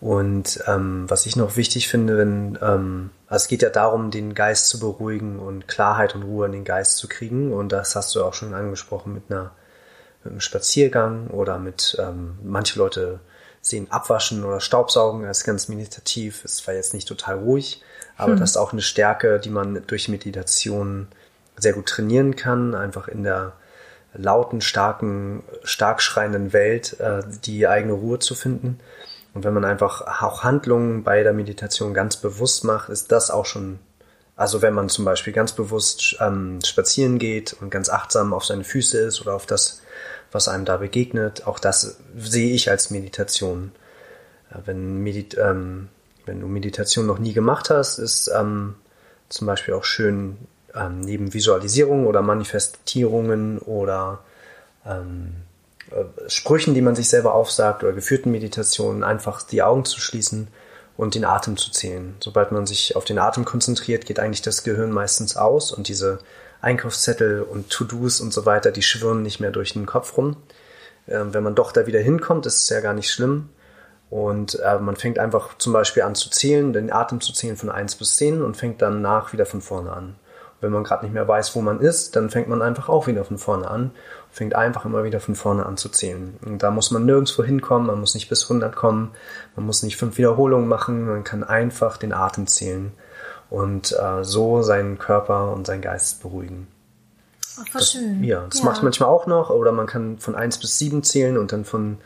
Und 0.00 0.62
ähm, 0.66 1.04
was 1.08 1.26
ich 1.26 1.36
noch 1.36 1.56
wichtig 1.56 1.88
finde, 1.88 2.18
wenn, 2.18 2.58
ähm, 2.60 3.10
also 3.28 3.44
es 3.44 3.48
geht 3.48 3.62
ja 3.62 3.70
darum, 3.70 4.10
den 4.10 4.34
Geist 4.34 4.68
zu 4.68 4.80
beruhigen 4.80 5.38
und 5.38 5.68
Klarheit 5.68 6.14
und 6.16 6.24
Ruhe 6.24 6.46
in 6.46 6.52
den 6.52 6.64
Geist 6.64 6.96
zu 6.96 7.08
kriegen. 7.08 7.52
Und 7.52 7.70
das 7.70 7.94
hast 7.94 8.14
du 8.14 8.24
auch 8.24 8.34
schon 8.34 8.52
angesprochen 8.52 9.14
mit 9.14 9.30
einer 9.30 9.52
mit 10.24 10.32
einem 10.32 10.40
Spaziergang 10.40 11.28
oder 11.28 11.58
mit 11.58 11.96
ähm, 12.00 12.38
manche 12.42 12.78
Leute 12.78 13.20
sehen 13.60 13.90
Abwaschen 13.90 14.44
oder 14.44 14.60
Staubsaugen 14.60 15.24
als 15.24 15.44
ganz 15.44 15.68
meditativ. 15.68 16.44
Es 16.44 16.66
war 16.66 16.74
jetzt 16.74 16.94
nicht 16.94 17.08
total 17.08 17.38
ruhig, 17.38 17.82
aber 18.22 18.32
hm. 18.32 18.40
das 18.40 18.50
ist 18.50 18.56
auch 18.56 18.72
eine 18.72 18.82
Stärke, 18.82 19.40
die 19.40 19.50
man 19.50 19.82
durch 19.86 20.08
Meditation 20.08 21.08
sehr 21.56 21.72
gut 21.72 21.86
trainieren 21.86 22.36
kann, 22.36 22.74
einfach 22.74 23.08
in 23.08 23.24
der 23.24 23.52
lauten, 24.14 24.60
starken, 24.60 25.42
stark 25.64 26.02
schreienden 26.02 26.52
Welt 26.52 26.98
äh, 27.00 27.22
die 27.44 27.66
eigene 27.66 27.94
Ruhe 27.94 28.18
zu 28.18 28.34
finden. 28.34 28.78
Und 29.34 29.44
wenn 29.44 29.54
man 29.54 29.64
einfach 29.64 30.22
auch 30.22 30.44
Handlungen 30.44 31.04
bei 31.04 31.22
der 31.22 31.32
Meditation 31.32 31.94
ganz 31.94 32.16
bewusst 32.16 32.64
macht, 32.64 32.90
ist 32.90 33.10
das 33.12 33.30
auch 33.30 33.46
schon, 33.46 33.78
also 34.36 34.60
wenn 34.60 34.74
man 34.74 34.90
zum 34.90 35.06
Beispiel 35.06 35.32
ganz 35.32 35.52
bewusst 35.52 36.16
ähm, 36.20 36.58
spazieren 36.64 37.18
geht 37.18 37.54
und 37.54 37.70
ganz 37.70 37.88
achtsam 37.88 38.34
auf 38.34 38.44
seine 38.44 38.64
Füße 38.64 38.98
ist 38.98 39.22
oder 39.22 39.34
auf 39.34 39.46
das, 39.46 39.80
was 40.30 40.48
einem 40.48 40.66
da 40.66 40.76
begegnet, 40.76 41.46
auch 41.46 41.58
das 41.58 41.98
sehe 42.16 42.52
ich 42.52 42.70
als 42.70 42.90
Meditation. 42.90 43.72
Äh, 44.50 44.58
wenn 44.66 44.98
Medit 45.02 45.38
ähm, 45.38 45.88
wenn 46.26 46.40
du 46.40 46.46
Meditation 46.46 47.06
noch 47.06 47.18
nie 47.18 47.32
gemacht 47.32 47.70
hast, 47.70 47.98
ist 47.98 48.30
ähm, 48.34 48.74
zum 49.28 49.46
Beispiel 49.46 49.74
auch 49.74 49.84
schön, 49.84 50.38
ähm, 50.74 51.00
neben 51.00 51.34
Visualisierungen 51.34 52.06
oder 52.06 52.22
Manifestierungen 52.22 53.58
oder 53.58 54.20
ähm, 54.86 55.34
äh, 55.90 56.04
Sprüchen, 56.28 56.74
die 56.74 56.82
man 56.82 56.94
sich 56.94 57.08
selber 57.08 57.34
aufsagt 57.34 57.82
oder 57.82 57.92
geführten 57.92 58.30
Meditationen, 58.30 59.04
einfach 59.04 59.42
die 59.42 59.62
Augen 59.62 59.84
zu 59.84 60.00
schließen 60.00 60.48
und 60.96 61.14
den 61.14 61.24
Atem 61.24 61.56
zu 61.56 61.70
zählen. 61.70 62.14
Sobald 62.20 62.52
man 62.52 62.66
sich 62.66 62.96
auf 62.96 63.04
den 63.04 63.18
Atem 63.18 63.44
konzentriert, 63.44 64.06
geht 64.06 64.20
eigentlich 64.20 64.42
das 64.42 64.64
Gehirn 64.64 64.92
meistens 64.92 65.36
aus 65.36 65.72
und 65.72 65.88
diese 65.88 66.18
Einkaufszettel 66.60 67.42
und 67.42 67.70
To-Dos 67.70 68.20
und 68.20 68.32
so 68.32 68.46
weiter, 68.46 68.70
die 68.70 68.82
schwirren 68.82 69.22
nicht 69.22 69.40
mehr 69.40 69.50
durch 69.50 69.72
den 69.72 69.86
Kopf 69.86 70.16
rum. 70.16 70.36
Ähm, 71.08 71.34
wenn 71.34 71.42
man 71.42 71.54
doch 71.54 71.72
da 71.72 71.86
wieder 71.86 72.00
hinkommt, 72.00 72.46
ist 72.46 72.62
es 72.62 72.68
ja 72.68 72.80
gar 72.80 72.94
nicht 72.94 73.10
schlimm. 73.10 73.48
Und 74.12 74.60
äh, 74.60 74.78
man 74.78 74.96
fängt 74.96 75.18
einfach 75.18 75.56
zum 75.56 75.72
Beispiel 75.72 76.02
an 76.02 76.14
zu 76.14 76.28
zählen, 76.28 76.74
den 76.74 76.92
Atem 76.92 77.22
zu 77.22 77.32
zählen 77.32 77.56
von 77.56 77.70
1 77.70 77.94
bis 77.94 78.16
10 78.16 78.42
und 78.42 78.58
fängt 78.58 78.82
dann 78.82 79.00
nach 79.00 79.32
wieder 79.32 79.46
von 79.46 79.62
vorne 79.62 79.90
an. 79.90 80.04
Und 80.04 80.16
wenn 80.60 80.70
man 80.70 80.84
gerade 80.84 81.06
nicht 81.06 81.14
mehr 81.14 81.26
weiß, 81.26 81.56
wo 81.56 81.62
man 81.62 81.80
ist, 81.80 82.14
dann 82.14 82.28
fängt 82.28 82.46
man 82.46 82.60
einfach 82.60 82.90
auch 82.90 83.06
wieder 83.06 83.24
von 83.24 83.38
vorne 83.38 83.70
an. 83.70 83.90
Fängt 84.30 84.54
einfach 84.54 84.84
immer 84.84 85.02
wieder 85.04 85.18
von 85.18 85.34
vorne 85.34 85.64
an 85.64 85.78
zu 85.78 85.88
zählen. 85.88 86.36
Und 86.44 86.62
da 86.62 86.70
muss 86.70 86.90
man 86.90 87.06
nirgendwo 87.06 87.42
hinkommen, 87.42 87.86
man 87.86 88.00
muss 88.00 88.14
nicht 88.14 88.28
bis 88.28 88.42
100 88.42 88.76
kommen, 88.76 89.12
man 89.56 89.64
muss 89.64 89.82
nicht 89.82 89.96
fünf 89.96 90.18
Wiederholungen 90.18 90.68
machen, 90.68 91.06
man 91.06 91.24
kann 91.24 91.42
einfach 91.42 91.96
den 91.96 92.12
Atem 92.12 92.46
zählen 92.46 92.92
und 93.48 93.92
äh, 93.98 94.24
so 94.24 94.60
seinen 94.60 94.98
Körper 94.98 95.54
und 95.54 95.66
seinen 95.66 95.80
Geist 95.80 96.20
beruhigen. 96.20 96.66
Ach, 97.58 97.64
das, 97.72 97.92
schön. 97.92 98.22
Ja, 98.22 98.44
das 98.46 98.58
ja. 98.58 98.66
mache 98.66 98.76
ich 98.76 98.82
manchmal 98.82 99.08
auch 99.08 99.26
noch. 99.26 99.48
Oder 99.48 99.72
man 99.72 99.86
kann 99.86 100.18
von 100.18 100.34
1 100.34 100.58
bis 100.58 100.78
7 100.78 101.02
zählen 101.02 101.38
und 101.38 101.52
dann 101.52 101.64
von 101.64 101.96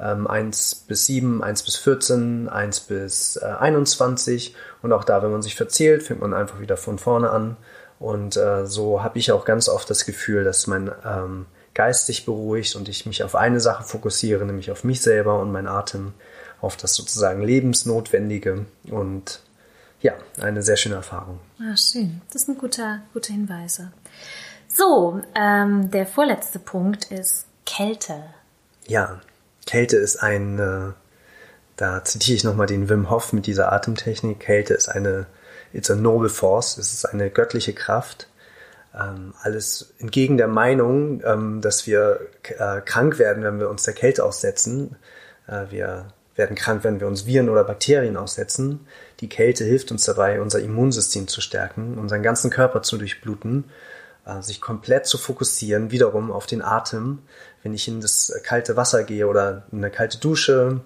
ähm, 0.00 0.26
1 0.26 0.86
bis 0.86 1.06
7, 1.06 1.42
1 1.42 1.62
bis 1.62 1.76
14, 1.76 2.48
1 2.48 2.80
bis 2.80 3.36
äh, 3.36 3.44
21. 3.44 4.54
Und 4.82 4.92
auch 4.92 5.04
da, 5.04 5.22
wenn 5.22 5.32
man 5.32 5.42
sich 5.42 5.54
verzählt, 5.54 6.02
fängt 6.02 6.20
man 6.20 6.34
einfach 6.34 6.60
wieder 6.60 6.76
von 6.76 6.98
vorne 6.98 7.30
an. 7.30 7.56
Und 7.98 8.36
äh, 8.36 8.66
so 8.66 9.02
habe 9.02 9.18
ich 9.18 9.32
auch 9.32 9.44
ganz 9.44 9.68
oft 9.68 9.88
das 9.88 10.04
Gefühl, 10.04 10.44
dass 10.44 10.66
mein 10.66 10.90
ähm, 11.04 11.46
Geist 11.74 12.06
sich 12.06 12.26
beruhigt 12.26 12.76
und 12.76 12.88
ich 12.88 13.06
mich 13.06 13.22
auf 13.22 13.34
eine 13.34 13.60
Sache 13.60 13.84
fokussiere, 13.84 14.44
nämlich 14.44 14.70
auf 14.70 14.84
mich 14.84 15.00
selber 15.00 15.40
und 15.40 15.52
meinen 15.52 15.68
Atem, 15.68 16.12
auf 16.60 16.76
das 16.76 16.94
sozusagen 16.94 17.42
Lebensnotwendige. 17.42 18.66
Und 18.90 19.40
ja, 20.00 20.12
eine 20.40 20.62
sehr 20.62 20.76
schöne 20.76 20.96
Erfahrung. 20.96 21.40
Ah, 21.58 21.76
schön. 21.76 22.20
Das 22.32 22.42
ist 22.42 22.48
ein 22.48 22.58
guter, 22.58 23.00
guter 23.14 23.32
Hinweise. 23.32 23.92
So, 24.68 25.22
ähm, 25.34 25.90
der 25.90 26.06
vorletzte 26.06 26.58
Punkt 26.58 27.10
ist 27.10 27.46
Kälte. 27.64 28.24
Ja, 28.86 29.20
Kälte 29.66 29.96
ist 29.96 30.22
ein, 30.22 30.58
äh, 30.58 30.92
da 31.76 32.04
zitiere 32.04 32.36
ich 32.36 32.44
nochmal 32.44 32.66
den 32.66 32.88
Wim 32.88 33.10
Hof 33.10 33.32
mit 33.32 33.46
dieser 33.46 33.72
Atemtechnik, 33.72 34.40
Kälte 34.40 34.74
ist 34.74 34.88
eine, 34.88 35.26
it's 35.72 35.90
a 35.90 35.94
noble 35.94 36.28
force, 36.28 36.78
es 36.78 36.92
ist 36.92 37.04
eine 37.04 37.28
göttliche 37.30 37.74
Kraft. 37.74 38.28
Ähm, 38.98 39.34
alles 39.42 39.92
entgegen 39.98 40.38
der 40.38 40.48
Meinung, 40.48 41.20
ähm, 41.24 41.60
dass 41.60 41.86
wir 41.86 42.20
äh, 42.44 42.80
krank 42.80 43.18
werden, 43.18 43.42
wenn 43.42 43.58
wir 43.58 43.68
uns 43.68 43.82
der 43.82 43.92
Kälte 43.92 44.24
aussetzen. 44.24 44.96
Äh, 45.46 45.66
wir 45.70 46.06
werden 46.36 46.56
krank, 46.56 46.84
wenn 46.84 47.00
wir 47.00 47.06
uns 47.06 47.26
Viren 47.26 47.48
oder 47.50 47.64
Bakterien 47.64 48.16
aussetzen. 48.16 48.86
Die 49.20 49.28
Kälte 49.28 49.64
hilft 49.64 49.90
uns 49.90 50.04
dabei, 50.04 50.40
unser 50.40 50.60
Immunsystem 50.60 51.28
zu 51.28 51.40
stärken, 51.40 51.98
unseren 51.98 52.22
ganzen 52.22 52.50
Körper 52.50 52.82
zu 52.82 52.96
durchbluten 52.96 53.64
sich 54.40 54.60
komplett 54.60 55.06
zu 55.06 55.18
fokussieren, 55.18 55.90
wiederum 55.90 56.30
auf 56.32 56.46
den 56.46 56.62
Atem. 56.62 57.20
Wenn 57.62 57.74
ich 57.74 57.88
in 57.88 58.00
das 58.00 58.32
kalte 58.42 58.76
Wasser 58.76 59.04
gehe 59.04 59.26
oder 59.26 59.64
in 59.72 59.78
eine 59.78 59.90
kalte 59.90 60.18
Dusche 60.18 60.80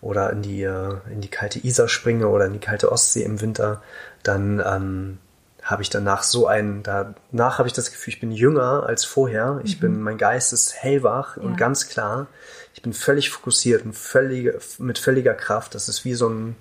oder 0.00 0.30
in 0.30 0.42
die, 0.42 0.62
äh, 0.62 0.94
in 1.10 1.20
die 1.20 1.30
kalte 1.30 1.64
Isar 1.64 1.88
springe 1.88 2.28
oder 2.28 2.46
in 2.46 2.52
die 2.52 2.58
kalte 2.58 2.92
Ostsee 2.92 3.22
im 3.22 3.40
Winter, 3.40 3.82
dann 4.22 4.62
ähm, 4.64 5.18
habe 5.62 5.82
ich 5.82 5.90
danach 5.90 6.22
so 6.22 6.46
einen, 6.46 6.84
danach 6.84 7.58
habe 7.58 7.66
ich 7.66 7.72
das 7.72 7.90
Gefühl, 7.90 8.14
ich 8.14 8.20
bin 8.20 8.30
jünger 8.30 8.84
als 8.86 9.04
vorher. 9.04 9.60
Ich 9.64 9.76
mhm. 9.76 9.80
bin, 9.80 10.00
mein 10.00 10.16
Geist 10.16 10.52
ist 10.52 10.74
hellwach 10.74 11.36
ja. 11.36 11.42
und 11.42 11.56
ganz 11.56 11.88
klar. 11.88 12.28
Ich 12.72 12.82
bin 12.82 12.92
völlig 12.92 13.30
fokussiert 13.30 13.84
und 13.84 13.94
völlig, 13.94 14.54
mit 14.78 14.98
völliger 14.98 15.34
Kraft. 15.34 15.74
Das 15.74 15.88
ist 15.88 16.04
wie 16.04 16.14
so 16.14 16.28
ein, 16.28 16.56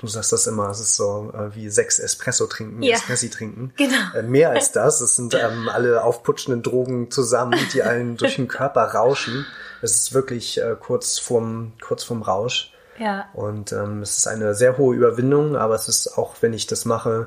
Du 0.00 0.06
sagst 0.06 0.32
das 0.32 0.46
immer, 0.46 0.70
es 0.70 0.80
ist 0.80 0.96
so 0.96 1.30
äh, 1.34 1.54
wie 1.54 1.68
sechs 1.68 1.98
Espresso 1.98 2.46
trinken, 2.46 2.82
ja. 2.82 2.94
Espressi 2.94 3.28
trinken. 3.28 3.74
Genau. 3.76 4.14
Äh, 4.16 4.22
mehr 4.22 4.48
als 4.48 4.72
das. 4.72 5.02
Es 5.02 5.16
sind 5.16 5.34
ähm, 5.34 5.68
alle 5.68 6.02
aufputschenden 6.02 6.62
Drogen 6.62 7.10
zusammen, 7.10 7.58
die 7.74 7.82
einen 7.82 8.16
durch 8.16 8.36
den 8.36 8.48
Körper 8.48 8.82
rauschen. 8.82 9.44
Es 9.82 9.96
ist 9.96 10.14
wirklich 10.14 10.58
äh, 10.58 10.74
kurz 10.80 11.18
vorm, 11.18 11.74
kurz 11.82 12.02
vorm 12.02 12.22
Rausch. 12.22 12.72
Ja. 12.98 13.28
Und 13.34 13.72
ähm, 13.72 14.00
es 14.00 14.16
ist 14.16 14.26
eine 14.26 14.54
sehr 14.54 14.78
hohe 14.78 14.96
Überwindung, 14.96 15.54
aber 15.54 15.74
es 15.74 15.86
ist 15.86 16.16
auch, 16.16 16.36
wenn 16.40 16.54
ich 16.54 16.66
das 16.66 16.86
mache, 16.86 17.26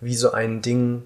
wie 0.00 0.14
so 0.14 0.30
ein 0.30 0.62
Ding, 0.62 1.02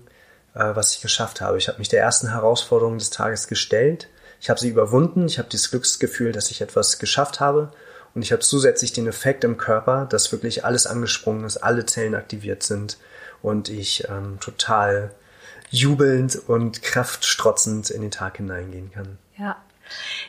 äh, 0.54 0.74
was 0.74 0.92
ich 0.92 1.00
geschafft 1.00 1.40
habe. 1.40 1.56
Ich 1.56 1.68
habe 1.68 1.78
mich 1.78 1.88
der 1.88 2.02
ersten 2.02 2.32
Herausforderung 2.32 2.98
des 2.98 3.08
Tages 3.08 3.48
gestellt. 3.48 4.08
Ich 4.42 4.50
habe 4.50 4.60
sie 4.60 4.68
überwunden. 4.68 5.24
Ich 5.24 5.38
habe 5.38 5.48
das 5.50 5.70
Glücksgefühl, 5.70 6.32
dass 6.32 6.50
ich 6.50 6.60
etwas 6.60 6.98
geschafft 6.98 7.40
habe. 7.40 7.72
Und 8.14 8.22
ich 8.22 8.32
habe 8.32 8.42
zusätzlich 8.42 8.92
den 8.92 9.06
Effekt 9.06 9.44
im 9.44 9.56
Körper, 9.56 10.06
dass 10.06 10.32
wirklich 10.32 10.64
alles 10.64 10.86
angesprungen 10.86 11.44
ist, 11.44 11.58
alle 11.58 11.86
Zellen 11.86 12.14
aktiviert 12.14 12.62
sind 12.62 12.98
und 13.42 13.68
ich 13.68 14.08
ähm, 14.08 14.38
total 14.40 15.12
jubelnd 15.70 16.36
und 16.48 16.82
kraftstrotzend 16.82 17.90
in 17.90 18.02
den 18.02 18.10
Tag 18.10 18.38
hineingehen 18.38 18.90
kann. 18.92 19.18
Ja. 19.36 19.56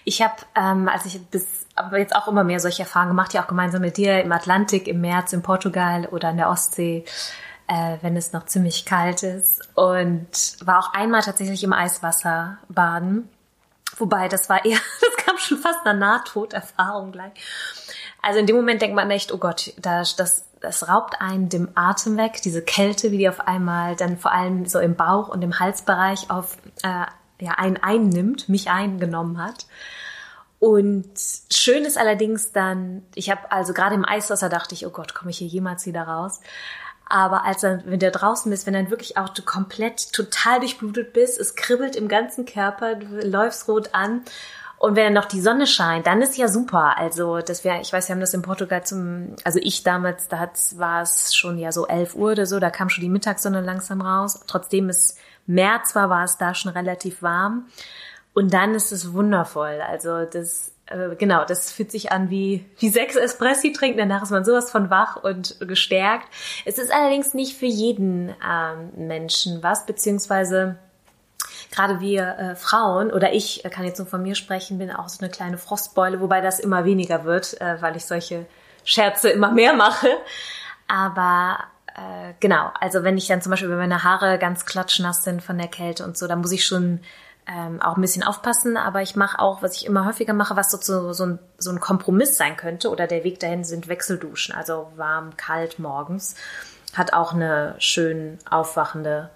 Ich 0.05 0.21
habe, 0.21 0.35
ähm, 0.55 0.87
als 0.87 1.05
ich 1.05 1.21
bis, 1.27 1.65
aber 1.75 1.99
jetzt 1.99 2.15
auch 2.15 2.27
immer 2.27 2.43
mehr 2.43 2.59
solche 2.59 2.83
Erfahrungen 2.83 3.11
gemacht, 3.11 3.33
ja 3.33 3.43
auch 3.43 3.47
gemeinsam 3.47 3.81
mit 3.81 3.97
dir 3.97 4.21
im 4.23 4.31
Atlantik, 4.31 4.87
im 4.87 5.01
März, 5.01 5.33
in 5.33 5.41
Portugal 5.41 6.05
oder 6.05 6.29
in 6.29 6.37
der 6.37 6.49
Ostsee, 6.49 7.03
äh, 7.67 7.97
wenn 8.01 8.15
es 8.15 8.31
noch 8.31 8.45
ziemlich 8.45 8.85
kalt 8.85 9.23
ist. 9.23 9.67
Und 9.75 10.29
war 10.63 10.79
auch 10.79 10.93
einmal 10.93 11.21
tatsächlich 11.21 11.63
im 11.63 11.73
Eiswasser 11.73 12.57
baden. 12.69 13.27
Wobei, 13.97 14.29
das 14.29 14.49
war 14.49 14.63
eher, 14.63 14.79
das 15.01 15.18
schon 15.49 15.57
fast 15.57 15.85
eine 15.85 15.99
Nahtoderfahrung 15.99 17.12
gleich. 17.12 17.33
Also 18.21 18.39
in 18.39 18.45
dem 18.45 18.55
Moment 18.55 18.81
denkt 18.81 18.95
man 18.95 19.12
echt, 19.12 19.33
oh 19.33 19.38
Gott, 19.38 19.73
das, 19.81 20.15
das, 20.15 20.45
das 20.62 20.88
raubt 20.88 21.21
einen 21.21 21.49
dem 21.49 21.69
Atem 21.75 22.17
weg, 22.17 22.41
diese 22.43 22.62
Kälte, 22.62 23.12
wie 23.12 23.17
die 23.17 23.29
auf 23.29 23.41
einmal 23.41 23.95
dann 23.95 24.17
vor 24.17 24.31
allem 24.31 24.65
so 24.65 24.79
im 24.79 24.95
Bauch 24.95 25.29
und 25.29 25.41
im 25.41 25.59
Halsbereich 25.59 26.29
auf 26.29 26.57
äh, 26.83 27.05
ja, 27.41 27.51
einen 27.57 27.77
einnimmt, 27.77 28.49
mich 28.49 28.69
eingenommen 28.69 29.43
hat. 29.43 29.67
Und 30.59 31.12
schön 31.53 31.85
ist 31.85 31.97
allerdings 31.97 32.51
dann, 32.51 33.03
ich 33.15 33.29
habe 33.29 33.49
also 33.49 33.73
gerade 33.73 33.95
im 33.95 34.05
Eiswasser 34.05 34.49
dachte 34.49 34.75
ich, 34.75 34.85
oh 34.85 34.89
Gott, 34.89 35.13
komme 35.13 35.31
ich 35.31 35.38
hier 35.38 35.47
jemals 35.47 35.85
wieder 35.85 36.03
raus? 36.03 36.41
Aber 37.05 37.43
als 37.43 37.62
dann, 37.62 37.81
wenn 37.85 37.99
du 37.99 38.12
draußen 38.12 38.51
bist, 38.51 38.67
wenn 38.67 38.73
dann 38.73 38.91
wirklich 38.91 39.17
auch 39.17 39.29
du 39.29 39.41
komplett 39.41 40.13
total 40.13 40.59
durchblutet 40.59 41.13
bist, 41.13 41.39
es 41.39 41.55
kribbelt 41.55 41.95
im 41.95 42.07
ganzen 42.07 42.45
Körper, 42.45 42.95
du 42.95 43.27
läufst 43.27 43.67
rot 43.67 43.89
an 43.93 44.21
und 44.79 44.95
wenn 44.95 45.03
dann 45.03 45.13
noch 45.13 45.25
die 45.25 45.41
Sonne 45.41 45.67
scheint, 45.67 46.07
dann 46.07 46.21
ist 46.21 46.37
ja 46.37 46.47
super. 46.47 46.97
Also 46.97 47.39
das 47.39 47.65
wäre, 47.65 47.81
ich 47.81 47.91
weiß, 47.91 48.07
wir 48.07 48.13
haben 48.13 48.21
das 48.21 48.33
in 48.33 48.41
Portugal 48.41 48.85
zum, 48.85 49.35
also 49.43 49.59
ich 49.61 49.83
damals, 49.83 50.29
da 50.29 50.49
war 50.77 51.01
es 51.01 51.35
schon 51.35 51.57
ja 51.57 51.73
so 51.73 51.85
11 51.85 52.15
Uhr 52.15 52.31
oder 52.31 52.45
so, 52.45 52.61
da 52.61 52.69
kam 52.69 52.87
schon 52.87 53.01
die 53.01 53.09
Mittagssonne 53.09 53.59
langsam 53.59 53.99
raus. 53.99 54.39
Trotzdem 54.47 54.87
es 54.87 55.17
März 55.47 55.95
war, 55.95 56.09
war 56.09 56.23
es 56.23 56.37
da 56.37 56.55
schon 56.55 56.71
relativ 56.71 57.21
warm. 57.21 57.65
Und 58.33 58.53
dann 58.53 58.73
ist 58.73 58.93
es 58.93 59.11
wundervoll. 59.11 59.81
Also 59.85 60.23
das, 60.23 60.71
äh, 60.85 61.13
genau, 61.17 61.43
das 61.43 61.73
fühlt 61.73 61.91
sich 61.91 62.13
an 62.13 62.29
wie, 62.29 62.65
wie 62.77 62.87
sechs 62.87 63.17
Espressi 63.17 63.73
trinken. 63.73 63.97
Danach 63.97 64.23
ist 64.23 64.31
man 64.31 64.45
sowas 64.45 64.71
von 64.71 64.89
wach 64.89 65.17
und 65.17 65.59
gestärkt. 65.59 66.29
Es 66.63 66.77
ist 66.77 66.93
allerdings 66.93 67.33
nicht 67.33 67.57
für 67.57 67.65
jeden 67.65 68.33
ähm, 68.49 69.07
Menschen 69.07 69.61
was, 69.61 69.85
beziehungsweise 69.85 70.77
gerade 71.71 71.99
wir 71.99 72.38
äh, 72.38 72.55
Frauen 72.55 73.12
oder 73.12 73.34
ich 73.34 73.65
äh, 73.65 73.69
kann 73.69 73.86
jetzt 73.86 73.99
nur 73.99 74.08
von 74.08 74.21
mir 74.21 74.36
sprechen, 74.36 74.77
bin 74.77 74.91
auch 74.91 75.10
so 75.10 75.19
eine 75.21 75.29
kleine 75.29 75.58
Frostbeule, 75.58 76.19
wobei 76.21 76.41
das 76.41 76.60
immer 76.60 76.86
weniger 76.86 77.25
wird, 77.25 77.60
äh, 77.62 77.82
weil 77.82 77.95
ich 77.95 78.05
solche 78.05 78.45
Scherze 78.84 79.29
immer 79.29 79.51
mehr 79.51 79.73
mache. 79.73 80.10
Aber 80.88 81.60
äh, 81.88 82.34
genau, 82.39 82.71
also 82.79 83.03
wenn 83.03 83.17
ich 83.17 83.27
dann 83.27 83.41
zum 83.41 83.51
Beispiel, 83.51 83.69
wenn 83.69 83.77
meine 83.77 84.03
Haare 84.03 84.39
ganz 84.39 84.65
klatschnass 84.65 85.23
sind 85.23 85.43
von 85.43 85.58
der 85.58 85.67
Kälte 85.67 86.03
und 86.03 86.17
so, 86.17 86.27
dann 86.27 86.41
muss 86.41 86.51
ich 86.51 86.65
schon 86.65 87.01
ähm, 87.47 87.82
auch 87.82 87.97
ein 87.97 88.01
bisschen 88.01 88.23
aufpassen. 88.23 88.77
Aber 88.77 89.01
ich 89.01 89.15
mache 89.15 89.39
auch, 89.39 89.62
was 89.62 89.75
ich 89.75 89.86
immer 89.86 90.05
häufiger 90.05 90.34
mache, 90.34 90.55
was 90.55 90.71
so, 90.71 91.13
so, 91.13 91.25
ein, 91.25 91.39
so 91.58 91.71
ein 91.71 91.79
Kompromiss 91.79 92.38
sein 92.38 92.58
könnte 92.58 92.89
oder 92.89 93.08
der 93.08 93.23
Weg 93.23 93.39
dahin 93.39 93.63
sind 93.63 93.88
Wechselduschen, 93.88 94.55
also 94.55 94.91
warm, 94.95 95.38
kalt 95.38 95.79
morgens. 95.79 96.36
Hat 96.93 97.13
auch 97.13 97.34
eine 97.34 97.75
schön 97.77 98.39
aufwachende 98.49 99.29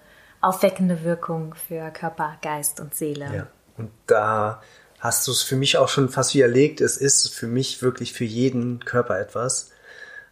aufweckende 0.44 1.04
Wirkung 1.04 1.54
für 1.54 1.90
Körper, 1.90 2.36
Geist 2.42 2.80
und 2.80 2.94
Seele. 2.94 3.30
Ja. 3.34 3.46
Und 3.76 3.90
da 4.06 4.62
hast 5.00 5.26
du 5.26 5.32
es 5.32 5.42
für 5.42 5.56
mich 5.56 5.76
auch 5.78 5.88
schon 5.88 6.08
fast 6.08 6.34
widerlegt. 6.34 6.80
Es 6.80 6.96
ist 6.96 7.34
für 7.34 7.46
mich 7.46 7.82
wirklich 7.82 8.12
für 8.12 8.24
jeden 8.24 8.84
Körper 8.84 9.18
etwas. 9.18 9.70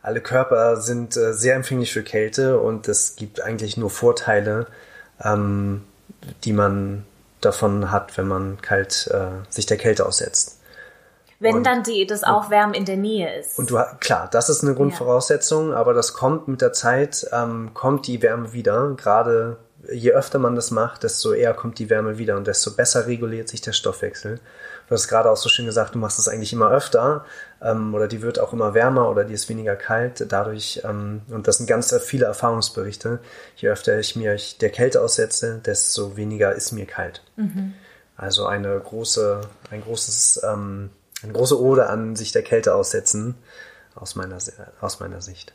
Alle 0.02 0.20
Körper 0.20 0.80
sind 0.80 1.16
äh, 1.16 1.32
sehr 1.32 1.54
empfänglich 1.54 1.92
für 1.92 2.02
Kälte 2.02 2.58
und 2.58 2.88
es 2.88 3.14
gibt 3.16 3.40
eigentlich 3.40 3.76
nur 3.76 3.90
Vorteile, 3.90 4.66
ähm, 5.22 5.82
die 6.44 6.52
man 6.52 7.04
davon 7.40 7.90
hat, 7.90 8.16
wenn 8.16 8.26
man 8.26 8.60
kalt 8.60 9.08
äh, 9.12 9.28
sich 9.48 9.66
der 9.66 9.76
Kälte 9.76 10.06
aussetzt. 10.06 10.58
Wenn 11.38 11.56
und, 11.56 11.66
dann 11.66 11.82
die, 11.82 12.06
das 12.06 12.22
Aufwärmen 12.22 12.72
in 12.72 12.84
der 12.84 12.96
Nähe 12.96 13.40
ist. 13.40 13.58
Und 13.58 13.70
du 13.70 13.78
klar, 13.98 14.28
das 14.30 14.48
ist 14.48 14.62
eine 14.62 14.74
Grundvoraussetzung, 14.74 15.70
ja. 15.70 15.76
aber 15.76 15.92
das 15.92 16.14
kommt 16.14 16.46
mit 16.46 16.60
der 16.60 16.72
Zeit, 16.72 17.26
ähm, 17.32 17.70
kommt 17.74 18.06
die 18.06 18.22
Wärme 18.22 18.52
wieder. 18.52 18.94
Gerade 18.96 19.56
je 19.90 20.12
öfter 20.12 20.38
man 20.38 20.54
das 20.54 20.70
macht, 20.70 21.02
desto 21.02 21.32
eher 21.32 21.54
kommt 21.54 21.78
die 21.78 21.90
Wärme 21.90 22.18
wieder 22.18 22.36
und 22.36 22.46
desto 22.46 22.72
besser 22.72 23.06
reguliert 23.06 23.48
sich 23.48 23.60
der 23.60 23.72
Stoffwechsel. 23.72 24.40
Du 24.88 24.94
hast 24.94 25.08
gerade 25.08 25.30
auch 25.30 25.36
so 25.36 25.48
schön 25.48 25.66
gesagt, 25.66 25.94
du 25.94 25.98
machst 25.98 26.18
es 26.18 26.28
eigentlich 26.28 26.52
immer 26.52 26.70
öfter 26.70 27.24
ähm, 27.60 27.94
oder 27.94 28.08
die 28.08 28.22
wird 28.22 28.38
auch 28.38 28.52
immer 28.52 28.74
wärmer 28.74 29.08
oder 29.08 29.24
die 29.24 29.34
ist 29.34 29.48
weniger 29.48 29.76
kalt. 29.76 30.26
Dadurch, 30.28 30.82
ähm, 30.84 31.22
und 31.28 31.48
das 31.48 31.58
sind 31.58 31.66
ganz 31.66 31.94
viele 32.04 32.26
Erfahrungsberichte, 32.26 33.20
je 33.56 33.68
öfter 33.68 33.98
ich 33.98 34.16
mir 34.16 34.36
der 34.60 34.70
Kälte 34.70 35.00
aussetze, 35.00 35.60
desto 35.64 36.16
weniger 36.16 36.54
ist 36.54 36.72
mir 36.72 36.86
kalt. 36.86 37.22
Mhm. 37.36 37.74
Also 38.16 38.46
eine 38.46 38.78
große, 38.78 39.40
ein 39.70 39.82
großes, 39.82 40.42
ähm, 40.44 40.90
eine 41.22 41.32
große 41.32 41.60
Ode 41.60 41.88
an 41.88 42.14
sich 42.14 42.32
der 42.32 42.42
Kälte 42.42 42.74
aussetzen 42.74 43.36
aus 43.94 44.14
meiner, 44.14 44.38
aus 44.80 45.00
meiner 45.00 45.22
Sicht. 45.22 45.54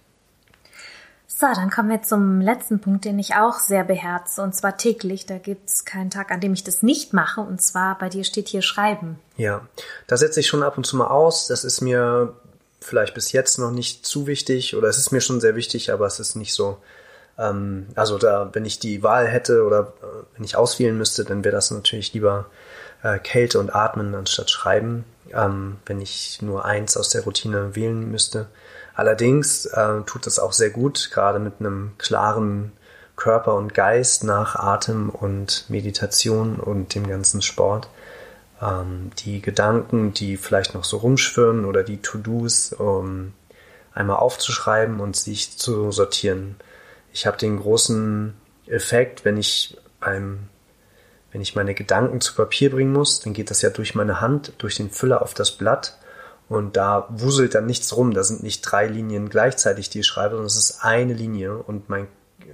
So, 1.39 1.45
dann 1.53 1.69
kommen 1.69 1.89
wir 1.91 2.01
zum 2.01 2.41
letzten 2.41 2.79
Punkt, 2.79 3.05
den 3.05 3.19
ich 3.19 3.35
auch 3.35 3.59
sehr 3.59 3.83
beherze, 3.83 4.41
und 4.41 4.55
zwar 4.55 4.75
täglich. 4.75 5.27
Da 5.27 5.37
gibt's 5.37 5.85
keinen 5.85 6.09
Tag, 6.09 6.31
an 6.31 6.39
dem 6.39 6.51
ich 6.51 6.63
das 6.63 6.81
nicht 6.81 7.13
mache, 7.13 7.41
und 7.41 7.61
zwar 7.61 7.95
bei 7.99 8.09
dir 8.09 8.23
steht 8.23 8.47
hier 8.47 8.63
Schreiben. 8.63 9.19
Ja, 9.35 9.61
da 10.07 10.17
setze 10.17 10.39
ich 10.39 10.47
schon 10.47 10.63
ab 10.63 10.77
und 10.77 10.87
zu 10.87 10.97
mal 10.97 11.05
aus. 11.05 11.45
Das 11.45 11.63
ist 11.63 11.81
mir 11.81 12.33
vielleicht 12.81 13.13
bis 13.13 13.33
jetzt 13.33 13.59
noch 13.59 13.69
nicht 13.69 14.03
zu 14.03 14.25
wichtig, 14.25 14.75
oder 14.75 14.87
es 14.87 14.97
ist 14.97 15.11
mir 15.11 15.21
schon 15.21 15.39
sehr 15.39 15.55
wichtig, 15.55 15.91
aber 15.93 16.07
es 16.07 16.19
ist 16.19 16.35
nicht 16.35 16.55
so. 16.55 16.79
Ähm, 17.37 17.85
also 17.93 18.17
da, 18.17 18.49
wenn 18.53 18.65
ich 18.65 18.79
die 18.79 19.03
Wahl 19.03 19.27
hätte 19.27 19.63
oder 19.63 19.93
äh, 20.01 20.23
wenn 20.35 20.43
ich 20.43 20.55
auswählen 20.55 20.97
müsste, 20.97 21.23
dann 21.23 21.43
wäre 21.43 21.55
das 21.55 21.69
natürlich 21.69 22.13
lieber 22.15 22.47
äh, 23.03 23.19
Kälte 23.19 23.59
und 23.59 23.75
Atmen 23.75 24.15
anstatt 24.15 24.49
Schreiben, 24.49 25.05
ähm, 25.31 25.77
wenn 25.85 26.01
ich 26.01 26.41
nur 26.41 26.65
eins 26.65 26.97
aus 26.97 27.09
der 27.09 27.25
Routine 27.25 27.75
wählen 27.75 28.09
müsste. 28.09 28.47
Allerdings 28.97 29.67
äh, 29.67 30.01
tut 30.07 30.25
es 30.25 30.39
auch 30.39 30.53
sehr 30.53 30.71
gut, 30.71 31.11
gerade 31.13 31.37
mit 31.37 31.59
einem 31.59 31.91
klaren 31.99 32.71
Körper 33.15 33.53
und 33.53 33.75
Geist 33.75 34.23
nach 34.23 34.55
Atem 34.55 35.11
und 35.11 35.65
Meditation 35.69 36.55
und 36.55 36.95
dem 36.95 37.07
ganzen 37.07 37.43
Sport. 37.43 37.89
Ähm, 38.59 39.11
die 39.19 39.39
Gedanken, 39.39 40.15
die 40.15 40.35
vielleicht 40.35 40.73
noch 40.73 40.83
so 40.83 40.97
rumschwirren 40.97 41.65
oder 41.65 41.83
die 41.83 42.01
To-Dos, 42.01 42.73
um 42.73 43.33
einmal 43.93 44.17
aufzuschreiben 44.17 44.99
und 44.99 45.15
sich 45.15 45.59
zu 45.59 45.91
sortieren. 45.91 46.55
Ich 47.13 47.27
habe 47.27 47.37
den 47.37 47.59
großen 47.59 48.33
Effekt, 48.65 49.25
wenn 49.25 49.37
ich 49.37 49.77
beim 49.99 50.47
wenn 51.31 51.41
ich 51.41 51.55
meine 51.55 51.75
Gedanken 51.75 52.19
zu 52.19 52.33
Papier 52.33 52.71
bringen 52.71 52.93
muss, 52.93 53.19
dann 53.19 53.33
geht 53.33 53.51
das 53.51 53.61
ja 53.61 53.69
durch 53.69 53.93
meine 53.93 54.21
Hand, 54.21 54.53
durch 54.57 54.75
den 54.75 54.89
Füller 54.89 55.21
auf 55.21 55.35
das 55.35 55.51
Blatt 55.51 55.99
und 56.49 56.77
da 56.77 57.07
wuselt 57.09 57.55
dann 57.55 57.65
nichts 57.65 57.95
rum. 57.95 58.13
Da 58.13 58.23
sind 58.23 58.43
nicht 58.43 58.61
drei 58.61 58.87
Linien 58.87 59.29
gleichzeitig, 59.29 59.89
die 59.89 59.99
ich 59.99 60.07
schreibe, 60.07 60.31
sondern 60.31 60.47
es 60.47 60.55
ist 60.55 60.79
eine 60.81 61.13
Linie. 61.13 61.57
Und 61.57 61.89
mein, 61.89 62.07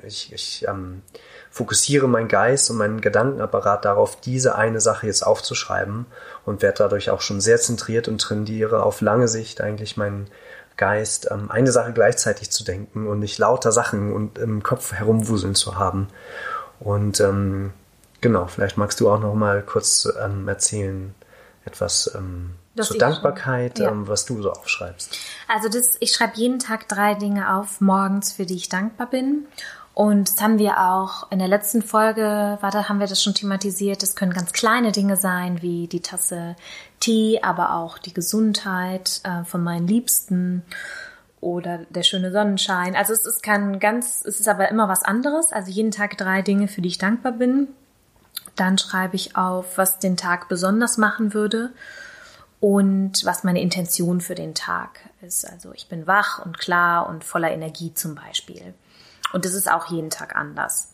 ich, 0.05 0.33
ich 0.33 0.65
ähm, 0.67 1.03
fokussiere 1.51 2.07
meinen 2.07 2.27
Geist 2.27 2.71
und 2.71 2.77
meinen 2.77 3.01
Gedankenapparat 3.01 3.85
darauf, 3.85 4.19
diese 4.19 4.55
eine 4.55 4.81
Sache 4.81 5.05
jetzt 5.05 5.25
aufzuschreiben 5.25 6.07
und 6.45 6.63
werde 6.63 6.79
dadurch 6.79 7.11
auch 7.11 7.21
schon 7.21 7.41
sehr 7.41 7.59
zentriert 7.59 8.07
und 8.07 8.19
trainiere 8.19 8.81
auf 8.81 9.01
lange 9.01 9.27
Sicht 9.27 9.61
eigentlich 9.61 9.95
meinen 9.95 10.27
Geist, 10.75 11.29
ähm, 11.29 11.51
eine 11.51 11.71
Sache 11.71 11.93
gleichzeitig 11.93 12.49
zu 12.49 12.63
denken 12.63 13.05
und 13.05 13.19
nicht 13.19 13.37
lauter 13.37 13.71
Sachen 13.71 14.11
und 14.11 14.39
im 14.39 14.63
Kopf 14.63 14.91
herumwuseln 14.93 15.53
zu 15.53 15.77
haben. 15.77 16.07
Und 16.79 17.19
ähm, 17.19 17.73
genau, 18.21 18.47
vielleicht 18.47 18.77
magst 18.77 18.99
du 18.99 19.11
auch 19.11 19.19
noch 19.19 19.35
mal 19.35 19.61
kurz 19.61 20.11
ähm, 20.19 20.47
erzählen, 20.47 21.13
etwas 21.65 22.11
ähm, 22.15 22.55
das 22.75 22.87
zur 22.87 22.97
Dankbarkeit, 22.97 23.79
ja. 23.79 23.91
ähm, 23.91 24.07
was 24.07 24.25
du 24.25 24.41
so 24.41 24.51
aufschreibst. 24.51 25.17
Also 25.47 25.69
das, 25.69 25.97
ich 25.99 26.11
schreibe 26.11 26.33
jeden 26.35 26.59
Tag 26.59 26.87
drei 26.87 27.13
Dinge 27.13 27.55
auf 27.55 27.81
morgens, 27.81 28.31
für 28.31 28.45
die 28.45 28.55
ich 28.55 28.69
dankbar 28.69 29.07
bin. 29.07 29.45
Und 29.93 30.27
das 30.27 30.41
haben 30.41 30.57
wir 30.57 30.79
auch 30.79 31.31
in 31.31 31.37
der 31.37 31.47
letzten 31.47 31.83
Folge, 31.83 32.57
war 32.61 32.71
da 32.71 32.89
haben 32.89 32.99
wir 32.99 33.05
das 33.05 33.21
schon 33.21 33.35
thematisiert. 33.35 34.01
Das 34.01 34.15
können 34.15 34.33
ganz 34.33 34.51
kleine 34.51 34.91
Dinge 34.91 35.17
sein, 35.17 35.61
wie 35.61 35.87
die 35.87 36.01
Tasse 36.01 36.55
Tee, 36.99 37.41
aber 37.43 37.75
auch 37.75 37.99
die 37.99 38.13
Gesundheit 38.13 39.21
äh, 39.23 39.43
von 39.43 39.63
meinen 39.63 39.87
Liebsten 39.87 40.63
oder 41.41 41.79
der 41.89 42.01
schöne 42.01 42.31
Sonnenschein. 42.31 42.95
Also 42.95 43.13
es 43.13 43.25
ist 43.25 43.43
kann 43.43 43.79
ganz, 43.79 44.23
es 44.25 44.39
ist 44.39 44.47
aber 44.47 44.69
immer 44.69 44.87
was 44.87 45.03
anderes. 45.03 45.51
Also 45.51 45.69
jeden 45.69 45.91
Tag 45.91 46.17
drei 46.17 46.41
Dinge, 46.41 46.67
für 46.67 46.81
die 46.81 46.87
ich 46.87 46.97
dankbar 46.97 47.33
bin. 47.33 47.67
Dann 48.55 48.79
schreibe 48.79 49.15
ich 49.15 49.35
auf, 49.35 49.77
was 49.77 49.99
den 49.99 50.17
Tag 50.17 50.49
besonders 50.49 50.97
machen 50.97 51.35
würde 51.35 51.71
und 52.63 53.25
was 53.25 53.43
meine 53.43 53.59
Intention 53.59 54.21
für 54.21 54.35
den 54.35 54.55
Tag 54.55 55.01
ist. 55.21 55.45
Also 55.45 55.73
ich 55.73 55.89
bin 55.89 56.07
wach 56.07 56.39
und 56.45 56.57
klar 56.57 57.09
und 57.09 57.25
voller 57.25 57.51
Energie 57.51 57.93
zum 57.93 58.15
Beispiel. 58.15 58.73
Und 59.33 59.43
das 59.43 59.53
ist 59.53 59.69
auch 59.69 59.87
jeden 59.87 60.09
Tag 60.09 60.37
anders. 60.37 60.93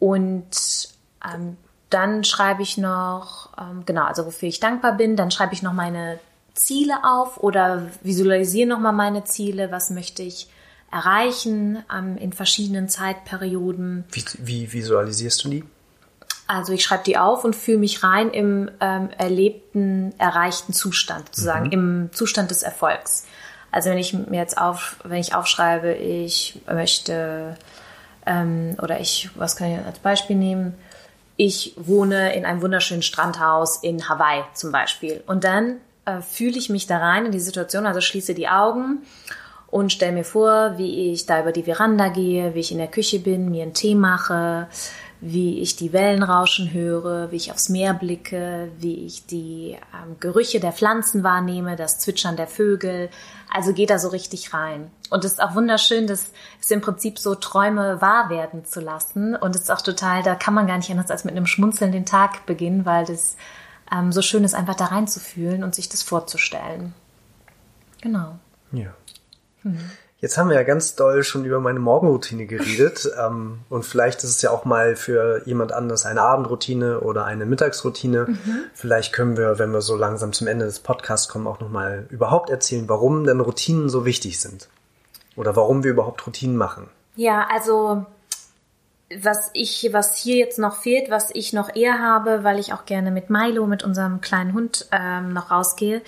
Und 0.00 0.88
ähm, 1.24 1.56
dann 1.90 2.24
schreibe 2.24 2.62
ich 2.62 2.76
noch, 2.76 3.50
ähm, 3.56 3.84
genau, 3.86 4.02
also 4.02 4.26
wofür 4.26 4.48
ich 4.48 4.58
dankbar 4.58 4.96
bin, 4.96 5.14
dann 5.14 5.30
schreibe 5.30 5.54
ich 5.54 5.62
noch 5.62 5.74
meine 5.74 6.18
Ziele 6.54 6.94
auf 7.04 7.40
oder 7.40 7.86
visualisiere 8.02 8.68
nochmal 8.68 8.92
meine 8.92 9.22
Ziele, 9.22 9.70
was 9.70 9.90
möchte 9.90 10.24
ich 10.24 10.48
erreichen 10.90 11.84
ähm, 11.96 12.16
in 12.16 12.32
verschiedenen 12.32 12.88
Zeitperioden. 12.88 14.06
Wie, 14.10 14.24
wie 14.38 14.72
visualisierst 14.72 15.44
du 15.44 15.50
die? 15.50 15.64
Also 16.46 16.72
ich 16.72 16.84
schreibe 16.84 17.04
die 17.04 17.18
auf 17.18 17.44
und 17.44 17.56
fühle 17.56 17.78
mich 17.78 18.02
rein 18.02 18.30
im 18.30 18.70
ähm, 18.80 19.10
erlebten, 19.18 20.14
erreichten 20.18 20.72
Zustand, 20.72 21.26
sozusagen, 21.26 21.66
mhm. 21.66 21.72
im 21.72 22.10
Zustand 22.12 22.50
des 22.50 22.62
Erfolgs. 22.62 23.26
Also 23.72 23.90
wenn 23.90 23.98
ich 23.98 24.12
mir 24.12 24.40
jetzt 24.40 24.58
auf, 24.58 24.96
wenn 25.04 25.18
ich 25.18 25.34
aufschreibe, 25.34 25.92
ich 25.92 26.60
möchte 26.72 27.56
ähm, 28.24 28.76
oder 28.80 29.00
ich, 29.00 29.30
was 29.34 29.56
kann 29.56 29.72
ich 29.72 29.84
als 29.84 29.98
Beispiel 29.98 30.36
nehmen? 30.36 30.74
Ich 31.36 31.74
wohne 31.76 32.34
in 32.34 32.46
einem 32.46 32.62
wunderschönen 32.62 33.02
Strandhaus 33.02 33.82
in 33.82 34.08
Hawaii 34.08 34.44
zum 34.54 34.72
Beispiel. 34.72 35.22
Und 35.26 35.44
dann 35.44 35.76
äh, 36.06 36.20
fühle 36.20 36.56
ich 36.56 36.70
mich 36.70 36.86
da 36.86 36.98
rein 36.98 37.26
in 37.26 37.32
die 37.32 37.40
Situation, 37.40 37.86
also 37.86 38.00
schließe 38.00 38.34
die 38.34 38.48
Augen 38.48 39.02
und 39.68 39.92
stelle 39.92 40.12
mir 40.12 40.24
vor, 40.24 40.78
wie 40.78 41.12
ich 41.12 41.26
da 41.26 41.40
über 41.40 41.52
die 41.52 41.64
Veranda 41.64 42.08
gehe, 42.08 42.54
wie 42.54 42.60
ich 42.60 42.72
in 42.72 42.78
der 42.78 42.86
Küche 42.86 43.18
bin, 43.18 43.50
mir 43.50 43.64
einen 43.64 43.74
Tee 43.74 43.94
mache, 43.94 44.68
wie 45.20 45.60
ich 45.60 45.76
die 45.76 45.92
Wellen 45.92 46.22
rauschen 46.22 46.72
höre, 46.72 47.30
wie 47.30 47.36
ich 47.36 47.50
aufs 47.50 47.68
Meer 47.68 47.94
blicke, 47.94 48.70
wie 48.78 49.06
ich 49.06 49.26
die 49.26 49.72
ähm, 49.72 50.16
Gerüche 50.20 50.60
der 50.60 50.72
Pflanzen 50.72 51.22
wahrnehme, 51.22 51.76
das 51.76 51.98
Zwitschern 51.98 52.36
der 52.36 52.46
Vögel. 52.46 53.08
Also 53.52 53.72
geht 53.72 53.90
da 53.90 53.98
so 53.98 54.08
richtig 54.08 54.52
rein. 54.52 54.90
Und 55.08 55.24
es 55.24 55.32
ist 55.32 55.42
auch 55.42 55.54
wunderschön, 55.54 56.06
das 56.06 56.30
ist 56.60 56.72
im 56.72 56.80
Prinzip 56.80 57.18
so 57.18 57.34
Träume 57.34 58.00
wahr 58.00 58.28
werden 58.28 58.64
zu 58.64 58.80
lassen. 58.80 59.36
Und 59.36 59.54
es 59.54 59.62
ist 59.62 59.70
auch 59.70 59.80
total, 59.80 60.22
da 60.22 60.34
kann 60.34 60.54
man 60.54 60.66
gar 60.66 60.76
nicht 60.76 60.90
anders 60.90 61.10
als 61.10 61.24
mit 61.24 61.34
einem 61.34 61.46
Schmunzeln 61.46 61.92
den 61.92 62.06
Tag 62.06 62.44
beginnen, 62.44 62.84
weil 62.84 63.06
das 63.06 63.36
ähm, 63.90 64.12
so 64.12 64.20
schön 64.20 64.44
ist, 64.44 64.54
einfach 64.54 64.74
da 64.74 64.86
reinzufühlen 64.86 65.64
und 65.64 65.74
sich 65.74 65.88
das 65.88 66.02
vorzustellen. 66.02 66.94
Genau. 68.00 68.38
Ja. 68.72 68.94
Mhm. 69.62 69.90
Jetzt 70.20 70.38
haben 70.38 70.48
wir 70.48 70.56
ja 70.56 70.62
ganz 70.62 70.94
doll 70.94 71.22
schon 71.22 71.44
über 71.44 71.60
meine 71.60 71.78
Morgenroutine 71.78 72.46
geredet. 72.46 73.08
ähm, 73.18 73.58
und 73.68 73.84
vielleicht 73.84 74.24
ist 74.24 74.30
es 74.30 74.42
ja 74.42 74.50
auch 74.50 74.64
mal 74.64 74.96
für 74.96 75.42
jemand 75.46 75.72
anders 75.72 76.06
eine 76.06 76.22
Abendroutine 76.22 77.00
oder 77.00 77.24
eine 77.24 77.44
Mittagsroutine. 77.44 78.26
Mhm. 78.28 78.64
Vielleicht 78.72 79.12
können 79.12 79.36
wir, 79.36 79.58
wenn 79.58 79.72
wir 79.72 79.82
so 79.82 79.96
langsam 79.96 80.32
zum 80.32 80.46
Ende 80.46 80.64
des 80.64 80.80
Podcasts 80.80 81.28
kommen, 81.28 81.46
auch 81.46 81.60
nochmal 81.60 82.06
überhaupt 82.10 82.50
erzählen, 82.50 82.88
warum 82.88 83.24
denn 83.24 83.40
Routinen 83.40 83.88
so 83.88 84.04
wichtig 84.04 84.40
sind. 84.40 84.68
Oder 85.36 85.54
warum 85.54 85.84
wir 85.84 85.90
überhaupt 85.90 86.26
Routinen 86.26 86.56
machen. 86.56 86.88
Ja, 87.14 87.46
also 87.52 88.06
was 89.22 89.50
ich, 89.52 89.88
was 89.92 90.16
hier 90.16 90.36
jetzt 90.36 90.58
noch 90.58 90.76
fehlt, 90.76 91.10
was 91.10 91.30
ich 91.32 91.52
noch 91.52 91.74
eher 91.74 92.00
habe, 92.00 92.42
weil 92.42 92.58
ich 92.58 92.72
auch 92.72 92.86
gerne 92.86 93.10
mit 93.10 93.30
Milo, 93.30 93.66
mit 93.66 93.84
unserem 93.84 94.20
kleinen 94.20 94.52
Hund, 94.52 94.88
ähm, 94.90 95.32
noch 95.32 95.50
rausgehe, 95.50 96.02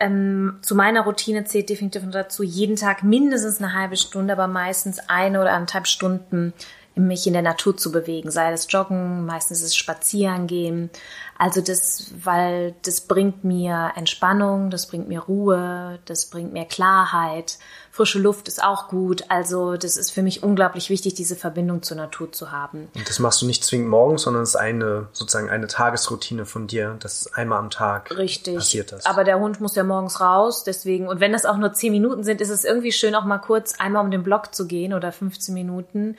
ähm, 0.00 0.58
zu 0.62 0.74
meiner 0.74 1.02
Routine 1.02 1.44
zählt 1.44 1.68
definitiv 1.68 2.02
dazu, 2.10 2.42
jeden 2.42 2.76
Tag 2.76 3.02
mindestens 3.02 3.58
eine 3.58 3.74
halbe 3.74 3.96
Stunde, 3.96 4.32
aber 4.32 4.48
meistens 4.48 4.98
eine 5.08 5.40
oder 5.40 5.52
anderthalb 5.52 5.86
Stunden 5.86 6.54
mich 6.96 7.26
in 7.26 7.32
der 7.32 7.42
Natur 7.42 7.76
zu 7.76 7.92
bewegen, 7.92 8.30
sei 8.30 8.52
es 8.52 8.66
Joggen, 8.70 9.24
meistens 9.24 9.58
ist 9.58 9.68
es 9.68 9.76
Spazieren 9.76 10.46
gehen. 10.46 10.90
Also 11.38 11.60
das, 11.60 12.12
weil 12.22 12.74
das 12.82 13.02
bringt 13.02 13.44
mir 13.44 13.92
Entspannung, 13.94 14.70
das 14.70 14.86
bringt 14.86 15.08
mir 15.08 15.20
Ruhe, 15.20 15.98
das 16.04 16.26
bringt 16.26 16.52
mir 16.52 16.64
Klarheit. 16.64 17.58
Frische 18.00 18.18
Luft 18.18 18.48
ist 18.48 18.64
auch 18.64 18.88
gut. 18.88 19.24
Also 19.28 19.76
das 19.76 19.98
ist 19.98 20.10
für 20.10 20.22
mich 20.22 20.42
unglaublich 20.42 20.88
wichtig, 20.88 21.12
diese 21.12 21.36
Verbindung 21.36 21.82
zur 21.82 21.98
Natur 21.98 22.32
zu 22.32 22.50
haben. 22.50 22.88
Und 22.94 23.06
das 23.06 23.18
machst 23.18 23.42
du 23.42 23.46
nicht 23.46 23.62
zwingend 23.62 23.90
morgens, 23.90 24.22
sondern 24.22 24.42
es 24.42 24.50
ist 24.50 24.56
eine 24.56 25.08
sozusagen 25.12 25.50
eine 25.50 25.66
Tagesroutine 25.66 26.46
von 26.46 26.66
dir, 26.66 26.96
dass 26.98 27.34
einmal 27.34 27.58
am 27.58 27.68
Tag 27.68 28.16
Richtig. 28.16 28.54
passiert 28.54 28.92
das. 28.92 29.04
Aber 29.04 29.22
der 29.22 29.38
Hund 29.38 29.60
muss 29.60 29.74
ja 29.74 29.84
morgens 29.84 30.18
raus, 30.18 30.64
deswegen 30.64 31.08
und 31.08 31.20
wenn 31.20 31.32
das 31.32 31.44
auch 31.44 31.58
nur 31.58 31.74
zehn 31.74 31.92
Minuten 31.92 32.24
sind, 32.24 32.40
ist 32.40 32.48
es 32.48 32.64
irgendwie 32.64 32.90
schön, 32.90 33.14
auch 33.14 33.26
mal 33.26 33.36
kurz 33.36 33.78
einmal 33.78 34.02
um 34.02 34.10
den 34.10 34.22
Block 34.22 34.54
zu 34.54 34.66
gehen 34.66 34.94
oder 34.94 35.12
15 35.12 35.52
Minuten 35.52 36.16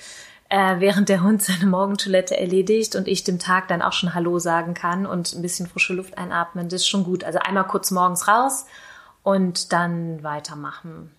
äh, 0.49 0.75
während 0.77 1.09
der 1.09 1.23
Hund 1.23 1.41
seine 1.41 1.65
Morgentoilette 1.65 2.37
erledigt 2.37 2.95
und 2.95 3.07
ich 3.07 3.23
dem 3.23 3.39
Tag 3.39 3.69
dann 3.69 3.81
auch 3.81 3.93
schon 3.93 4.13
Hallo 4.13 4.37
sagen 4.37 4.75
kann 4.75 5.07
und 5.07 5.33
ein 5.33 5.41
bisschen 5.41 5.65
frische 5.65 5.93
Luft 5.93 6.19
einatmen, 6.19 6.69
das 6.69 6.81
ist 6.81 6.87
schon 6.87 7.05
gut. 7.05 7.23
Also 7.23 7.39
einmal 7.39 7.65
kurz 7.65 7.89
morgens 7.89 8.27
raus 8.27 8.67
und 9.23 9.73
dann 9.73 10.21
weitermachen. 10.21 11.09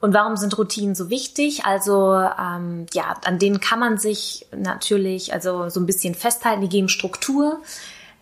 Und 0.00 0.14
warum 0.14 0.36
sind 0.36 0.56
Routinen 0.56 0.94
so 0.94 1.10
wichtig? 1.10 1.64
Also 1.64 2.14
ähm, 2.14 2.86
ja, 2.92 3.14
an 3.24 3.38
denen 3.38 3.60
kann 3.60 3.80
man 3.80 3.98
sich 3.98 4.46
natürlich 4.56 5.32
also 5.32 5.68
so 5.68 5.80
ein 5.80 5.86
bisschen 5.86 6.14
festhalten. 6.14 6.60
Die 6.60 6.68
geben 6.68 6.88
Struktur 6.88 7.60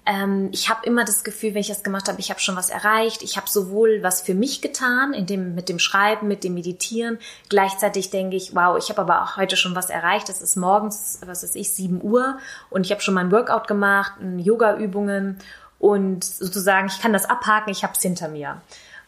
ähm, 0.06 0.48
ich 0.52 0.70
habe 0.70 0.86
immer 0.86 1.04
das 1.04 1.24
Gefühl, 1.24 1.54
wenn 1.54 1.60
ich 1.60 1.68
das 1.68 1.82
gemacht 1.82 2.08
habe, 2.08 2.20
ich 2.20 2.30
habe 2.30 2.40
schon 2.40 2.56
was 2.56 2.70
erreicht. 2.70 3.22
Ich 3.22 3.36
habe 3.36 3.48
sowohl 3.48 4.02
was 4.02 4.22
für 4.22 4.34
mich 4.34 4.60
getan, 4.60 5.12
in 5.12 5.26
dem, 5.26 5.54
mit 5.54 5.68
dem 5.68 5.78
Schreiben, 5.78 6.26
mit 6.26 6.42
dem 6.42 6.54
Meditieren. 6.54 7.18
Gleichzeitig 7.48 8.10
denke 8.10 8.36
ich, 8.36 8.54
wow, 8.54 8.78
ich 8.78 8.88
habe 8.88 9.02
aber 9.02 9.22
auch 9.22 9.36
heute 9.36 9.56
schon 9.56 9.74
was 9.74 9.90
erreicht. 9.90 10.28
Es 10.28 10.40
ist 10.40 10.56
morgens, 10.56 11.20
was 11.24 11.42
weiß 11.42 11.54
ich, 11.54 11.72
7 11.72 12.02
Uhr 12.02 12.38
und 12.70 12.86
ich 12.86 12.92
habe 12.92 13.02
schon 13.02 13.14
mein 13.14 13.30
Workout 13.30 13.68
gemacht, 13.68 14.12
Yoga-Übungen 14.38 15.38
und 15.78 16.24
sozusagen, 16.24 16.88
ich 16.88 17.00
kann 17.00 17.12
das 17.12 17.26
abhaken, 17.26 17.70
ich 17.70 17.84
habe 17.84 17.92
es 17.94 18.02
hinter 18.02 18.28
mir. 18.28 18.62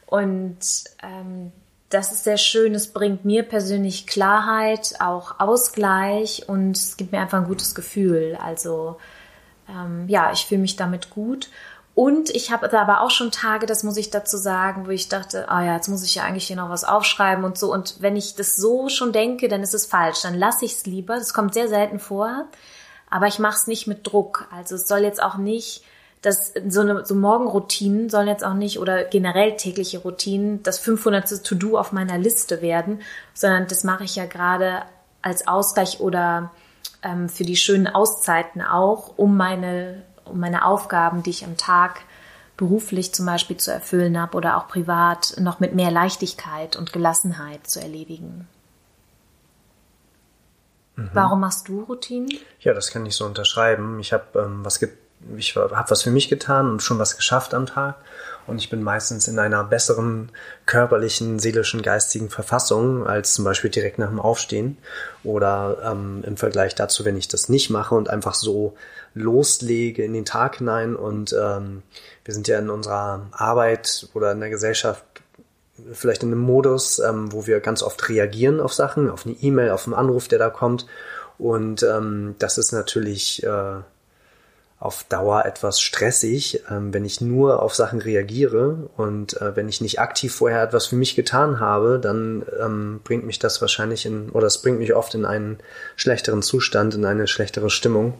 Und 0.07 0.59
ähm, 1.03 1.53
das 1.92 2.12
ist 2.12 2.24
sehr 2.24 2.38
schön. 2.38 2.74
Es 2.74 2.92
bringt 2.92 3.24
mir 3.24 3.42
persönlich 3.42 4.07
Klarheit, 4.07 4.94
auch 5.00 5.38
Ausgleich 5.38 6.48
und 6.48 6.76
es 6.76 6.96
gibt 6.96 7.12
mir 7.12 7.20
einfach 7.20 7.38
ein 7.38 7.46
gutes 7.46 7.74
Gefühl. 7.74 8.38
Also 8.42 8.96
ähm, 9.68 10.09
ja, 10.09 10.33
ich 10.33 10.46
fühle 10.46 10.61
mich 10.61 10.76
damit 10.76 11.11
gut. 11.11 11.50
Und 11.94 12.31
ich 12.31 12.50
habe 12.50 12.72
aber 12.78 13.02
auch 13.02 13.11
schon 13.11 13.31
Tage, 13.31 13.66
das 13.66 13.83
muss 13.83 13.98
ich 13.98 14.09
dazu 14.09 14.38
sagen, 14.38 14.87
wo 14.87 14.90
ich 14.90 15.11
dachte, 15.11 15.50
ah 15.50 15.62
ja, 15.62 15.74
jetzt 15.74 15.88
muss 15.88 16.02
ich 16.02 16.14
ja 16.14 16.22
eigentlich 16.22 16.46
hier 16.46 16.57
noch 16.57 16.70
was 16.70 16.85
aufschreiben 16.85 17.44
und 17.44 17.59
so. 17.59 17.70
Und 17.70 17.96
wenn 18.00 18.16
ich 18.16 18.35
das 18.35 18.57
so 18.57 18.88
schon 18.88 19.12
denke, 19.12 19.48
dann 19.48 19.62
ist 19.62 19.74
es 19.74 19.85
falsch. 19.85 20.22
Dann 20.22 20.38
lasse 20.38 20.64
ich 20.64 20.72
es 20.72 20.87
lieber. 20.87 21.16
Das 21.16 21.35
kommt 21.35 21.52
sehr 21.52 21.68
selten 21.68 21.98
vor. 21.98 22.46
Aber 23.11 23.26
ich 23.26 23.38
mache 23.38 23.57
es 23.57 23.66
nicht 23.66 23.87
mit 23.87 24.07
Druck. 24.07 24.48
Also 24.50 24.76
es 24.76 24.88
soll 24.88 25.00
jetzt 25.00 25.22
auch 25.22 25.37
nicht, 25.37 25.85
dass 26.23 26.55
so 26.69 26.81
eine 26.81 27.05
so 27.05 27.17
Morgenroutinen 27.17 28.09
sollen 28.09 28.29
jetzt 28.29 28.45
auch 28.45 28.55
nicht 28.55 28.79
oder 28.79 29.05
generell 29.05 29.57
tägliche 29.57 29.99
Routinen 29.99 30.63
das 30.63 30.79
500. 30.79 31.45
To-Do 31.45 31.77
auf 31.77 31.93
meiner 31.93 32.17
Liste 32.17 32.63
werden, 32.63 33.03
sondern 33.35 33.67
das 33.67 33.83
mache 33.83 34.05
ich 34.05 34.15
ja 34.15 34.27
gerade 34.27 34.83
als 35.21 35.47
Ausgleich 35.49 36.01
oder 36.01 36.53
ähm, 37.03 37.29
für 37.29 37.45
die 37.45 37.57
schönen 37.57 37.89
Auszeiten 37.89 38.63
auch, 38.63 39.19
um 39.19 39.37
meine, 39.37 40.03
um 40.25 40.39
meine 40.39 40.65
Aufgaben, 40.65 41.25
die 41.25 41.31
ich 41.31 41.45
am 41.45 41.57
Tag 41.57 42.03
beruflich 42.57 43.13
zum 43.13 43.27
Beispiel 43.27 43.57
zu 43.57 43.73
erfüllen 43.73 44.21
habe 44.21 44.37
oder 44.37 44.57
auch 44.57 44.69
privat, 44.69 45.35
noch 45.41 45.59
mit 45.59 45.75
mehr 45.75 45.91
Leichtigkeit 45.91 46.77
und 46.77 46.93
Gelassenheit 46.93 47.67
zu 47.67 47.81
erledigen. 47.81 48.47
Mhm. 50.95 51.11
Warum 51.13 51.41
machst 51.41 51.67
du 51.69 51.83
Routinen? 51.83 52.31
Ja, 52.61 52.75
das 52.75 52.91
kann 52.93 53.05
ich 53.07 53.17
so 53.17 53.25
unterschreiben. 53.25 53.99
Ich 53.99 54.13
habe 54.13 54.39
ähm, 54.39 54.65
was, 54.65 54.81
ich 55.37 55.57
habe 55.57 55.85
was 55.89 56.03
für 56.03 56.11
mich 56.11 56.29
getan 56.29 56.71
und 56.71 56.83
schon 56.83 56.99
was 56.99 57.17
geschafft 57.17 57.55
am 57.55 57.67
Tag. 57.67 57.97
Und 58.47 58.59
ich 58.59 58.71
bin 58.71 58.83
meistens 58.83 59.29
in 59.29 59.39
einer 59.39 59.63
besseren 59.63 60.31
körperlichen, 60.67 61.39
seelischen, 61.39 61.81
geistigen 61.83 62.29
Verfassung 62.29 63.07
als 63.07 63.35
zum 63.35 63.45
Beispiel 63.45 63.71
direkt 63.71 63.99
nach 63.99 64.09
dem 64.09 64.19
Aufstehen 64.19 64.79
oder 65.23 65.79
ähm, 65.85 66.25
im 66.27 66.37
Vergleich 66.37 66.75
dazu, 66.75 67.05
wenn 67.05 67.17
ich 67.17 67.29
das 67.29 67.49
nicht 67.49 67.71
mache 67.71 67.95
und 67.95 68.11
einfach 68.11 68.35
so 68.35 68.75
loslege 69.15 70.05
in 70.05 70.13
den 70.13 70.25
Tag 70.25 70.57
hinein. 70.57 70.97
Und 70.97 71.33
ähm, 71.33 71.83
wir 72.25 72.35
sind 72.35 72.49
ja 72.49 72.59
in 72.59 72.69
unserer 72.69 73.27
Arbeit 73.31 74.09
oder 74.15 74.33
in 74.33 74.41
der 74.41 74.51
Gesellschaft 74.51 75.05
vielleicht 75.93 76.23
in 76.23 76.33
einem 76.33 76.41
Modus, 76.41 76.99
ähm, 76.99 77.33
wo 77.33 77.47
wir 77.47 77.61
ganz 77.61 77.83
oft 77.83 78.09
reagieren 78.09 78.61
auf 78.61 78.73
Sachen, 78.73 79.11
auf 79.11 79.25
eine 79.25 79.37
E-Mail, 79.37 79.71
auf 79.71 79.87
einen 79.87 79.95
Anruf, 79.95 80.29
der 80.29 80.39
da 80.39 80.51
kommt. 80.51 80.87
Und 81.39 81.83
ähm, 81.83 82.35
das 82.39 82.59
ist 82.59 82.73
natürlich 82.73 83.43
äh, 83.43 83.81
auf 84.83 85.05
Dauer 85.05 85.45
etwas 85.45 85.81
stressig, 85.81 86.64
ähm, 86.68 86.92
wenn 86.92 87.05
ich 87.05 87.21
nur 87.21 87.62
auf 87.62 87.73
Sachen 87.73 88.01
reagiere 88.01 88.90
und 88.97 89.40
äh, 89.40 89.55
wenn 89.55 89.68
ich 89.68 89.81
nicht 89.81 90.01
aktiv 90.01 90.35
vorher 90.35 90.61
etwas 90.61 90.87
für 90.87 90.97
mich 90.97 91.14
getan 91.14 91.61
habe, 91.61 92.01
dann 92.03 92.45
ähm, 92.61 93.01
bringt 93.05 93.25
mich 93.25 93.38
das 93.38 93.61
wahrscheinlich 93.61 94.07
in, 94.07 94.31
oder 94.31 94.49
es 94.49 94.59
bringt 94.59 94.81
mich 94.81 94.92
oft 94.92 95.14
in 95.14 95.25
einen 95.25 95.59
schlechteren 95.95 96.42
Zustand, 96.42 96.97
in 96.97 97.05
eine 97.05 97.29
schlechtere 97.29 97.71
Stimmung. 97.71 98.14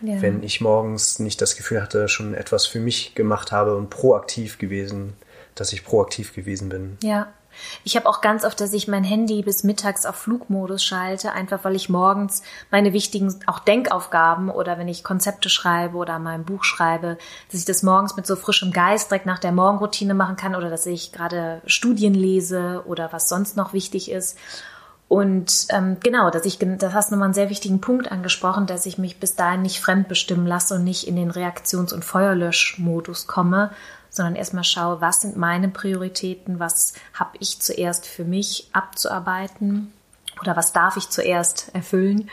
Ja. 0.00 0.20
Wenn 0.20 0.42
ich 0.42 0.60
morgens 0.60 1.20
nicht 1.20 1.40
das 1.40 1.54
Gefühl 1.54 1.80
hatte, 1.80 2.08
schon 2.08 2.34
etwas 2.34 2.66
für 2.66 2.80
mich 2.80 3.14
gemacht 3.14 3.52
habe 3.52 3.76
und 3.76 3.88
proaktiv 3.88 4.58
gewesen, 4.58 5.12
dass 5.54 5.72
ich 5.72 5.84
proaktiv 5.84 6.34
gewesen 6.34 6.68
bin. 6.68 6.98
Ja, 7.00 7.32
ich 7.84 7.96
habe 7.96 8.08
auch 8.08 8.20
ganz 8.20 8.44
oft, 8.44 8.60
dass 8.60 8.72
ich 8.72 8.88
mein 8.88 9.04
Handy 9.04 9.42
bis 9.42 9.64
mittags 9.64 10.06
auf 10.06 10.16
Flugmodus 10.16 10.84
schalte, 10.84 11.32
einfach 11.32 11.64
weil 11.64 11.76
ich 11.76 11.88
morgens 11.88 12.42
meine 12.70 12.92
wichtigen 12.92 13.34
auch 13.46 13.58
Denkaufgaben 13.58 14.50
oder 14.50 14.78
wenn 14.78 14.88
ich 14.88 15.04
Konzepte 15.04 15.48
schreibe 15.48 15.96
oder 15.96 16.18
mein 16.18 16.44
Buch 16.44 16.64
schreibe, 16.64 17.18
dass 17.50 17.60
ich 17.60 17.66
das 17.66 17.82
morgens 17.82 18.16
mit 18.16 18.26
so 18.26 18.36
frischem 18.36 18.72
Geist 18.72 19.10
direkt 19.10 19.26
nach 19.26 19.38
der 19.38 19.52
Morgenroutine 19.52 20.14
machen 20.14 20.36
kann 20.36 20.54
oder 20.54 20.70
dass 20.70 20.86
ich 20.86 21.12
gerade 21.12 21.62
Studien 21.66 22.14
lese 22.14 22.82
oder 22.86 23.12
was 23.12 23.28
sonst 23.28 23.56
noch 23.56 23.72
wichtig 23.72 24.10
ist. 24.10 24.36
Und 25.08 25.68
ähm, 25.70 25.96
genau, 26.00 26.28
dass 26.28 26.44
ich, 26.44 26.58
das 26.58 26.92
hast 26.92 27.08
du 27.08 27.14
nochmal 27.14 27.28
einen 27.28 27.34
sehr 27.34 27.48
wichtigen 27.48 27.80
Punkt 27.80 28.12
angesprochen, 28.12 28.66
dass 28.66 28.84
ich 28.84 28.98
mich 28.98 29.18
bis 29.18 29.34
dahin 29.34 29.62
nicht 29.62 29.80
fremdbestimmen 29.80 30.46
lasse 30.46 30.74
und 30.74 30.84
nicht 30.84 31.08
in 31.08 31.16
den 31.16 31.30
Reaktions- 31.30 31.94
und 31.94 32.04
Feuerlöschmodus 32.04 33.26
komme, 33.26 33.70
sondern 34.18 34.36
erstmal 34.36 34.64
schaue, 34.64 35.00
was 35.00 35.22
sind 35.22 35.36
meine 35.36 35.68
Prioritäten, 35.68 36.58
was 36.58 36.92
habe 37.14 37.38
ich 37.40 37.60
zuerst 37.60 38.06
für 38.06 38.24
mich 38.24 38.68
abzuarbeiten 38.72 39.92
oder 40.42 40.56
was 40.56 40.72
darf 40.72 40.96
ich 40.96 41.08
zuerst 41.08 41.70
erfüllen 41.72 42.28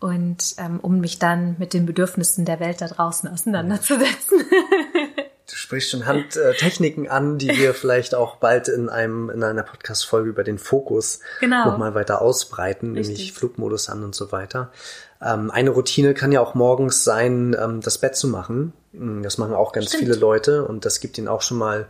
und 0.00 0.54
ähm, 0.58 0.80
um 0.80 1.00
mich 1.00 1.18
dann 1.18 1.56
mit 1.58 1.74
den 1.74 1.86
Bedürfnissen 1.86 2.44
der 2.44 2.60
Welt 2.60 2.80
da 2.80 2.88
draußen 2.88 3.28
auseinanderzusetzen. 3.28 4.44
Sprichst 5.68 5.90
schon 5.90 6.06
Handtechniken 6.06 7.08
an, 7.08 7.36
die 7.36 7.50
wir 7.50 7.74
vielleicht 7.74 8.14
auch 8.14 8.36
bald 8.36 8.68
in 8.68 8.88
einem 8.88 9.28
in 9.28 9.42
einer 9.42 9.64
Podcast-Folge 9.64 10.30
über 10.30 10.42
den 10.42 10.56
Fokus 10.56 11.20
genau. 11.40 11.66
nochmal 11.66 11.94
weiter 11.94 12.22
ausbreiten, 12.22 12.94
Richtig. 12.94 13.18
nämlich 13.18 13.32
Flugmodus 13.34 13.90
an 13.90 14.02
und 14.02 14.14
so 14.14 14.32
weiter. 14.32 14.72
Ähm, 15.20 15.50
eine 15.50 15.68
Routine 15.68 16.14
kann 16.14 16.32
ja 16.32 16.40
auch 16.40 16.54
morgens 16.54 17.04
sein, 17.04 17.54
ähm, 17.60 17.82
das 17.82 17.98
Bett 17.98 18.16
zu 18.16 18.28
machen. 18.28 18.72
Hm, 18.94 19.22
das 19.22 19.36
machen 19.36 19.52
auch 19.52 19.72
ganz 19.72 19.88
Stimmt. 19.88 20.04
viele 20.04 20.14
Leute 20.14 20.64
und 20.64 20.86
das 20.86 21.00
gibt 21.00 21.18
ihnen 21.18 21.28
auch 21.28 21.42
schon 21.42 21.58
mal 21.58 21.86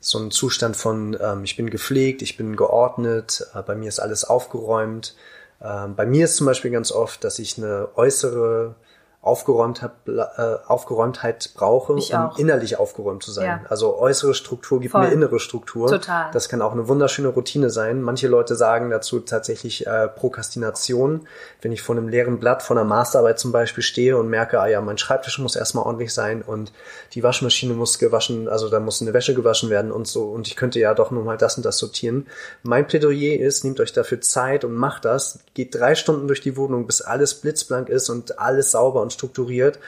so 0.00 0.16
einen 0.16 0.30
Zustand 0.30 0.74
von, 0.74 1.14
ähm, 1.20 1.44
ich 1.44 1.54
bin 1.54 1.68
gepflegt, 1.68 2.22
ich 2.22 2.38
bin 2.38 2.56
geordnet, 2.56 3.46
äh, 3.54 3.60
bei 3.60 3.74
mir 3.74 3.90
ist 3.90 3.98
alles 3.98 4.24
aufgeräumt. 4.24 5.14
Ähm, 5.60 5.94
bei 5.96 6.06
mir 6.06 6.24
ist 6.24 6.36
zum 6.36 6.46
Beispiel 6.46 6.70
ganz 6.70 6.90
oft, 6.92 7.22
dass 7.24 7.38
ich 7.38 7.58
eine 7.58 7.90
äußere 7.94 8.74
Aufgeräumtheit, 9.20 9.90
äh, 10.06 10.56
Aufgeräumtheit 10.68 11.50
brauche, 11.54 11.94
um 11.94 12.30
innerlich 12.36 12.78
aufgeräumt 12.78 13.22
zu 13.24 13.32
sein. 13.32 13.46
Ja. 13.46 13.60
Also 13.68 13.98
äußere 13.98 14.32
Struktur 14.32 14.78
gibt 14.78 14.92
Voll. 14.92 15.02
mir 15.02 15.12
innere 15.12 15.40
Struktur. 15.40 15.88
Total. 15.88 16.30
Das 16.32 16.48
kann 16.48 16.62
auch 16.62 16.70
eine 16.70 16.86
wunderschöne 16.86 17.28
Routine 17.28 17.68
sein. 17.68 18.00
Manche 18.00 18.28
Leute 18.28 18.54
sagen 18.54 18.90
dazu 18.90 19.18
tatsächlich 19.18 19.88
äh, 19.88 20.06
Prokrastination. 20.06 21.26
Wenn 21.60 21.72
ich 21.72 21.82
vor 21.82 21.96
einem 21.96 22.08
leeren 22.08 22.38
Blatt 22.38 22.62
von 22.62 22.78
einer 22.78 22.86
Masterarbeit 22.86 23.40
zum 23.40 23.50
Beispiel 23.50 23.82
stehe 23.82 24.16
und 24.16 24.28
merke, 24.28 24.60
ah 24.60 24.68
ja, 24.68 24.80
mein 24.80 24.98
Schreibtisch 24.98 25.40
muss 25.40 25.56
erstmal 25.56 25.84
ordentlich 25.84 26.14
sein 26.14 26.40
und 26.40 26.72
die 27.12 27.24
Waschmaschine 27.24 27.74
muss 27.74 27.98
gewaschen, 27.98 28.48
also 28.48 28.68
da 28.68 28.78
muss 28.78 29.02
eine 29.02 29.14
Wäsche 29.14 29.34
gewaschen 29.34 29.68
werden 29.68 29.90
und 29.90 30.06
so 30.06 30.28
und 30.28 30.46
ich 30.46 30.54
könnte 30.54 30.78
ja 30.78 30.94
doch 30.94 31.10
nur 31.10 31.24
mal 31.24 31.36
das 31.36 31.56
und 31.56 31.66
das 31.66 31.78
sortieren. 31.78 32.28
Mein 32.62 32.86
Plädoyer 32.86 33.40
ist, 33.40 33.64
nehmt 33.64 33.80
euch 33.80 33.92
dafür 33.92 34.20
Zeit 34.20 34.64
und 34.64 34.74
macht 34.74 35.04
das. 35.04 35.40
Geht 35.54 35.74
drei 35.74 35.96
Stunden 35.96 36.28
durch 36.28 36.40
die 36.40 36.56
Wohnung, 36.56 36.86
bis 36.86 37.00
alles 37.00 37.34
blitzblank 37.34 37.88
ist 37.88 38.08
und 38.10 38.38
alles 38.38 38.70
sauber 38.70 39.02
und 39.02 39.07
strukturiert 39.10 39.78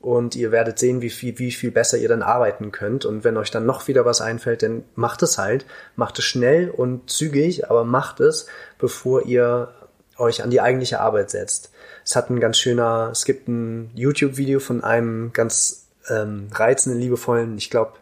und 0.00 0.36
ihr 0.36 0.52
werdet 0.52 0.78
sehen, 0.78 1.02
wie 1.02 1.10
viel, 1.10 1.38
wie 1.38 1.50
viel 1.50 1.70
besser 1.70 1.98
ihr 1.98 2.08
dann 2.08 2.22
arbeiten 2.22 2.70
könnt. 2.70 3.04
Und 3.04 3.24
wenn 3.24 3.36
euch 3.36 3.50
dann 3.50 3.66
noch 3.66 3.88
wieder 3.88 4.04
was 4.04 4.20
einfällt, 4.20 4.62
dann 4.62 4.84
macht 4.94 5.22
es 5.22 5.38
halt. 5.38 5.66
Macht 5.96 6.18
es 6.18 6.24
schnell 6.24 6.70
und 6.70 7.10
zügig, 7.10 7.68
aber 7.68 7.84
macht 7.84 8.20
es, 8.20 8.46
bevor 8.78 9.24
ihr 9.26 9.72
euch 10.16 10.42
an 10.42 10.50
die 10.50 10.60
eigentliche 10.60 11.00
Arbeit 11.00 11.30
setzt. 11.30 11.72
Es 12.04 12.14
hat 12.16 12.30
ein 12.30 12.40
ganz 12.40 12.58
schöner, 12.58 13.10
es 13.12 13.24
gibt 13.24 13.48
ein 13.48 13.90
YouTube-Video 13.94 14.60
von 14.60 14.84
einem 14.84 15.32
ganz 15.32 15.88
ähm, 16.08 16.48
reizenden, 16.52 17.00
liebevollen, 17.00 17.58
ich 17.58 17.70
glaube, 17.70 17.92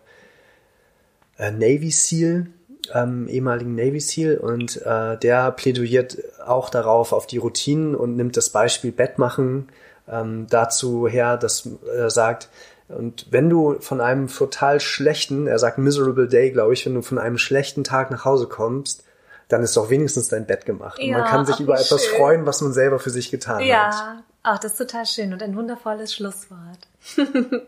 äh, 1.39 1.51
Navy 1.51 1.91
SEAL, 1.91 2.47
ähm, 2.95 3.27
ehemaligen 3.29 3.75
Navy 3.75 4.01
SEAL 4.01 4.39
und 4.39 4.81
äh, 4.83 5.19
der 5.19 5.51
plädiert 5.51 6.19
auch 6.47 6.71
darauf, 6.71 7.13
auf 7.13 7.27
die 7.27 7.39
Routinen 7.39 7.95
und 7.95 8.17
nimmt 8.17 8.37
das 8.37 8.51
Beispiel 8.51 8.93
Bett 8.93 9.19
machen 9.19 9.69
ähm, 10.09 10.47
dazu 10.49 11.09
her, 11.09 11.37
dass 11.37 11.69
er 11.95 12.11
sagt, 12.11 12.49
und 12.89 13.27
wenn 13.31 13.51
du 13.51 13.81
von 13.81 14.01
einem 14.01 14.29
total 14.29 14.79
schlechten, 14.81 15.47
er 15.49 15.59
sagt 15.59 15.79
miserable 15.79 16.29
day, 16.29 16.53
glaube 16.53 16.73
ich, 16.73 16.87
wenn 16.87 16.95
du 16.95 17.03
von 17.03 17.19
einem 17.19 17.39
schlechten 17.39 17.83
Tag 17.83 18.11
nach 18.11 18.25
Hause 18.25 18.47
kommst, 18.47 19.03
dann 19.49 19.63
ist 19.63 19.77
doch 19.77 19.91
wenigstens 19.91 20.29
dein 20.29 20.47
Bett 20.47 20.67
gemacht. 20.67 20.99
und 20.99 21.05
Ja, 21.05 21.19
man 21.19 21.27
kann 21.27 21.47
sich 21.47 21.61
über 21.61 21.75
etwas 21.79 22.05
schön. 22.05 22.17
freuen, 22.17 22.47
was 22.47 22.61
man 22.61 22.73
selber 22.73 22.99
für 22.99 23.11
sich 23.11 23.31
getan 23.31 23.57
hat. 23.57 23.65
Ja, 23.65 24.23
ach, 24.43 24.59
das 24.59 24.73
ist 24.73 24.79
total 24.79 25.07
schön 25.07 25.33
und 25.33 25.43
ein 25.43 25.57
wundervolles 25.57 26.15
Schlusswort. 26.15 26.89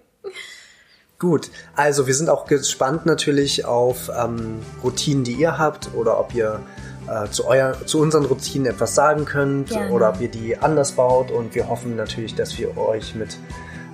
Gut, 1.18 1.50
also 1.74 2.06
wir 2.06 2.14
sind 2.14 2.30
auch 2.30 2.46
gespannt 2.46 3.04
natürlich 3.04 3.64
auf 3.64 4.08
ähm, 4.16 4.60
Routinen, 4.84 5.24
die 5.24 5.32
ihr 5.32 5.58
habt 5.58 5.90
oder 5.94 6.20
ob 6.20 6.32
ihr 6.32 6.60
äh, 7.08 7.30
zu, 7.30 7.46
euer, 7.46 7.74
zu 7.86 8.00
unseren 8.00 8.24
Routinen 8.24 8.66
etwas 8.66 8.94
sagen 8.94 9.24
könnt 9.24 9.70
Gerne. 9.70 9.90
oder 9.92 10.10
ob 10.10 10.20
ihr 10.20 10.28
die 10.28 10.58
anders 10.58 10.92
baut 10.92 11.30
und 11.30 11.54
wir 11.54 11.68
hoffen 11.68 11.96
natürlich, 11.96 12.34
dass 12.34 12.58
wir 12.58 12.76
euch 12.76 13.14
mit 13.14 13.38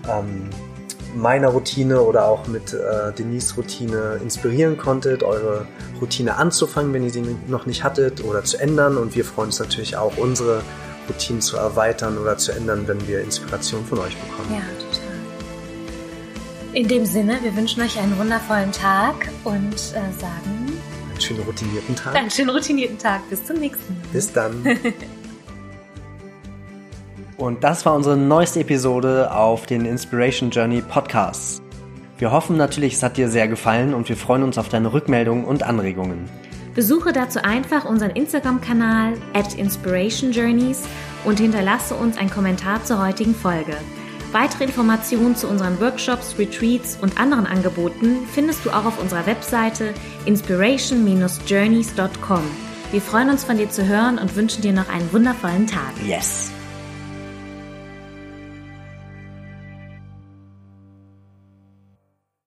ähm, 0.09 0.51
meiner 1.15 1.49
Routine 1.49 2.01
oder 2.01 2.27
auch 2.27 2.47
mit 2.47 2.73
äh, 2.73 3.13
Denise 3.13 3.55
Routine 3.57 4.21
inspirieren 4.23 4.77
konntet, 4.77 5.23
eure 5.23 5.67
Routine 6.01 6.37
anzufangen, 6.37 6.93
wenn 6.93 7.05
ihr 7.05 7.11
sie 7.11 7.25
noch 7.47 7.67
nicht 7.67 7.85
hattet 7.85 8.25
oder 8.25 8.45
zu 8.45 8.59
ändern 8.59 8.97
und 8.97 9.15
wir 9.15 9.25
freuen 9.25 9.47
uns 9.47 9.61
natürlich 9.61 9.97
auch, 9.97 10.17
unsere 10.17 10.63
Routinen 11.09 11.41
zu 11.41 11.57
erweitern 11.57 12.19
oder 12.19 12.37
zu 12.37 12.53
ändern, 12.53 12.85
wenn 12.87 13.07
wir 13.07 13.21
Inspiration 13.21 13.85
von 13.85 13.99
euch 13.99 14.17
bekommen. 14.17 14.49
Ja, 14.51 14.63
total. 14.79 15.05
In 16.73 16.89
dem 16.89 17.07
Sinne, 17.07 17.39
wir 17.43 17.55
wünschen 17.55 17.83
euch 17.83 17.99
einen 17.99 18.19
wundervollen 18.19 18.73
Tag 18.73 19.15
und 19.45 19.75
äh, 19.75 20.13
sagen 20.19 20.64
schönen 21.25 21.41
routinierten 21.41 21.97
Tag. 21.97 22.15
einen 22.15 22.31
schönen 22.31 22.51
routinierten 22.51 22.99
Tag. 22.99 23.29
Bis 23.31 23.45
zum 23.45 23.57
nächsten 23.57 23.95
Mal. 23.95 24.03
Bis 24.13 24.33
dann. 24.33 24.63
Und 27.37 27.65
das 27.65 27.85
war 27.85 27.95
unsere 27.95 28.17
neueste 28.17 28.61
Episode 28.61 29.33
auf 29.33 29.67
den 29.67 29.87
Inspiration 29.87 30.51
Journey 30.51 30.83
Podcasts. 30.83 31.61
Wir 32.19 32.31
hoffen 32.31 32.57
natürlich, 32.57 32.95
es 32.95 33.03
hat 33.03 33.17
dir 33.17 33.29
sehr 33.29 33.49
gefallen 33.49 33.93
und 33.93 34.09
wir 34.09 34.17
freuen 34.17 34.45
uns 34.45 34.57
auf 34.57 34.69
deine 34.69 34.93
Rückmeldungen 34.93 35.45
und 35.45 35.65
Anregungen. 35.65 36.29
Besuche 36.75 37.13
dazu 37.13 37.43
einfach 37.43 37.85
unseren 37.85 38.11
Instagram-Kanal 38.11 39.15
at 39.33 39.55
Inspiration 39.55 40.31
Journeys 40.31 40.83
und 41.25 41.41
hinterlasse 41.41 41.95
uns 41.95 42.17
einen 42.17 42.31
Kommentar 42.31 42.85
zur 42.85 43.05
heutigen 43.05 43.35
Folge. 43.35 43.77
Weitere 44.35 44.65
Informationen 44.65 45.37
zu 45.37 45.47
unseren 45.47 45.81
Workshops, 45.81 46.35
Retreats 46.37 46.99
und 47.01 47.21
anderen 47.21 47.47
Angeboten 47.47 48.27
findest 48.27 48.65
du 48.65 48.71
auch 48.71 48.85
auf 48.85 49.01
unserer 49.01 49.27
Webseite 49.27 49.95
inspiration-journeys.com. 50.27 52.43
Wir 52.91 53.01
freuen 53.01 53.31
uns 53.31 53.45
von 53.45 53.59
dir 53.59 53.71
zu 53.71 53.87
hören 53.87 54.19
und 54.19 54.35
wünschen 54.35 54.63
dir 54.63 54.73
noch 54.73 54.89
einen 54.89 55.13
wundervollen 55.13 55.69
Tag. 55.69 55.93
Yes! 56.05 56.51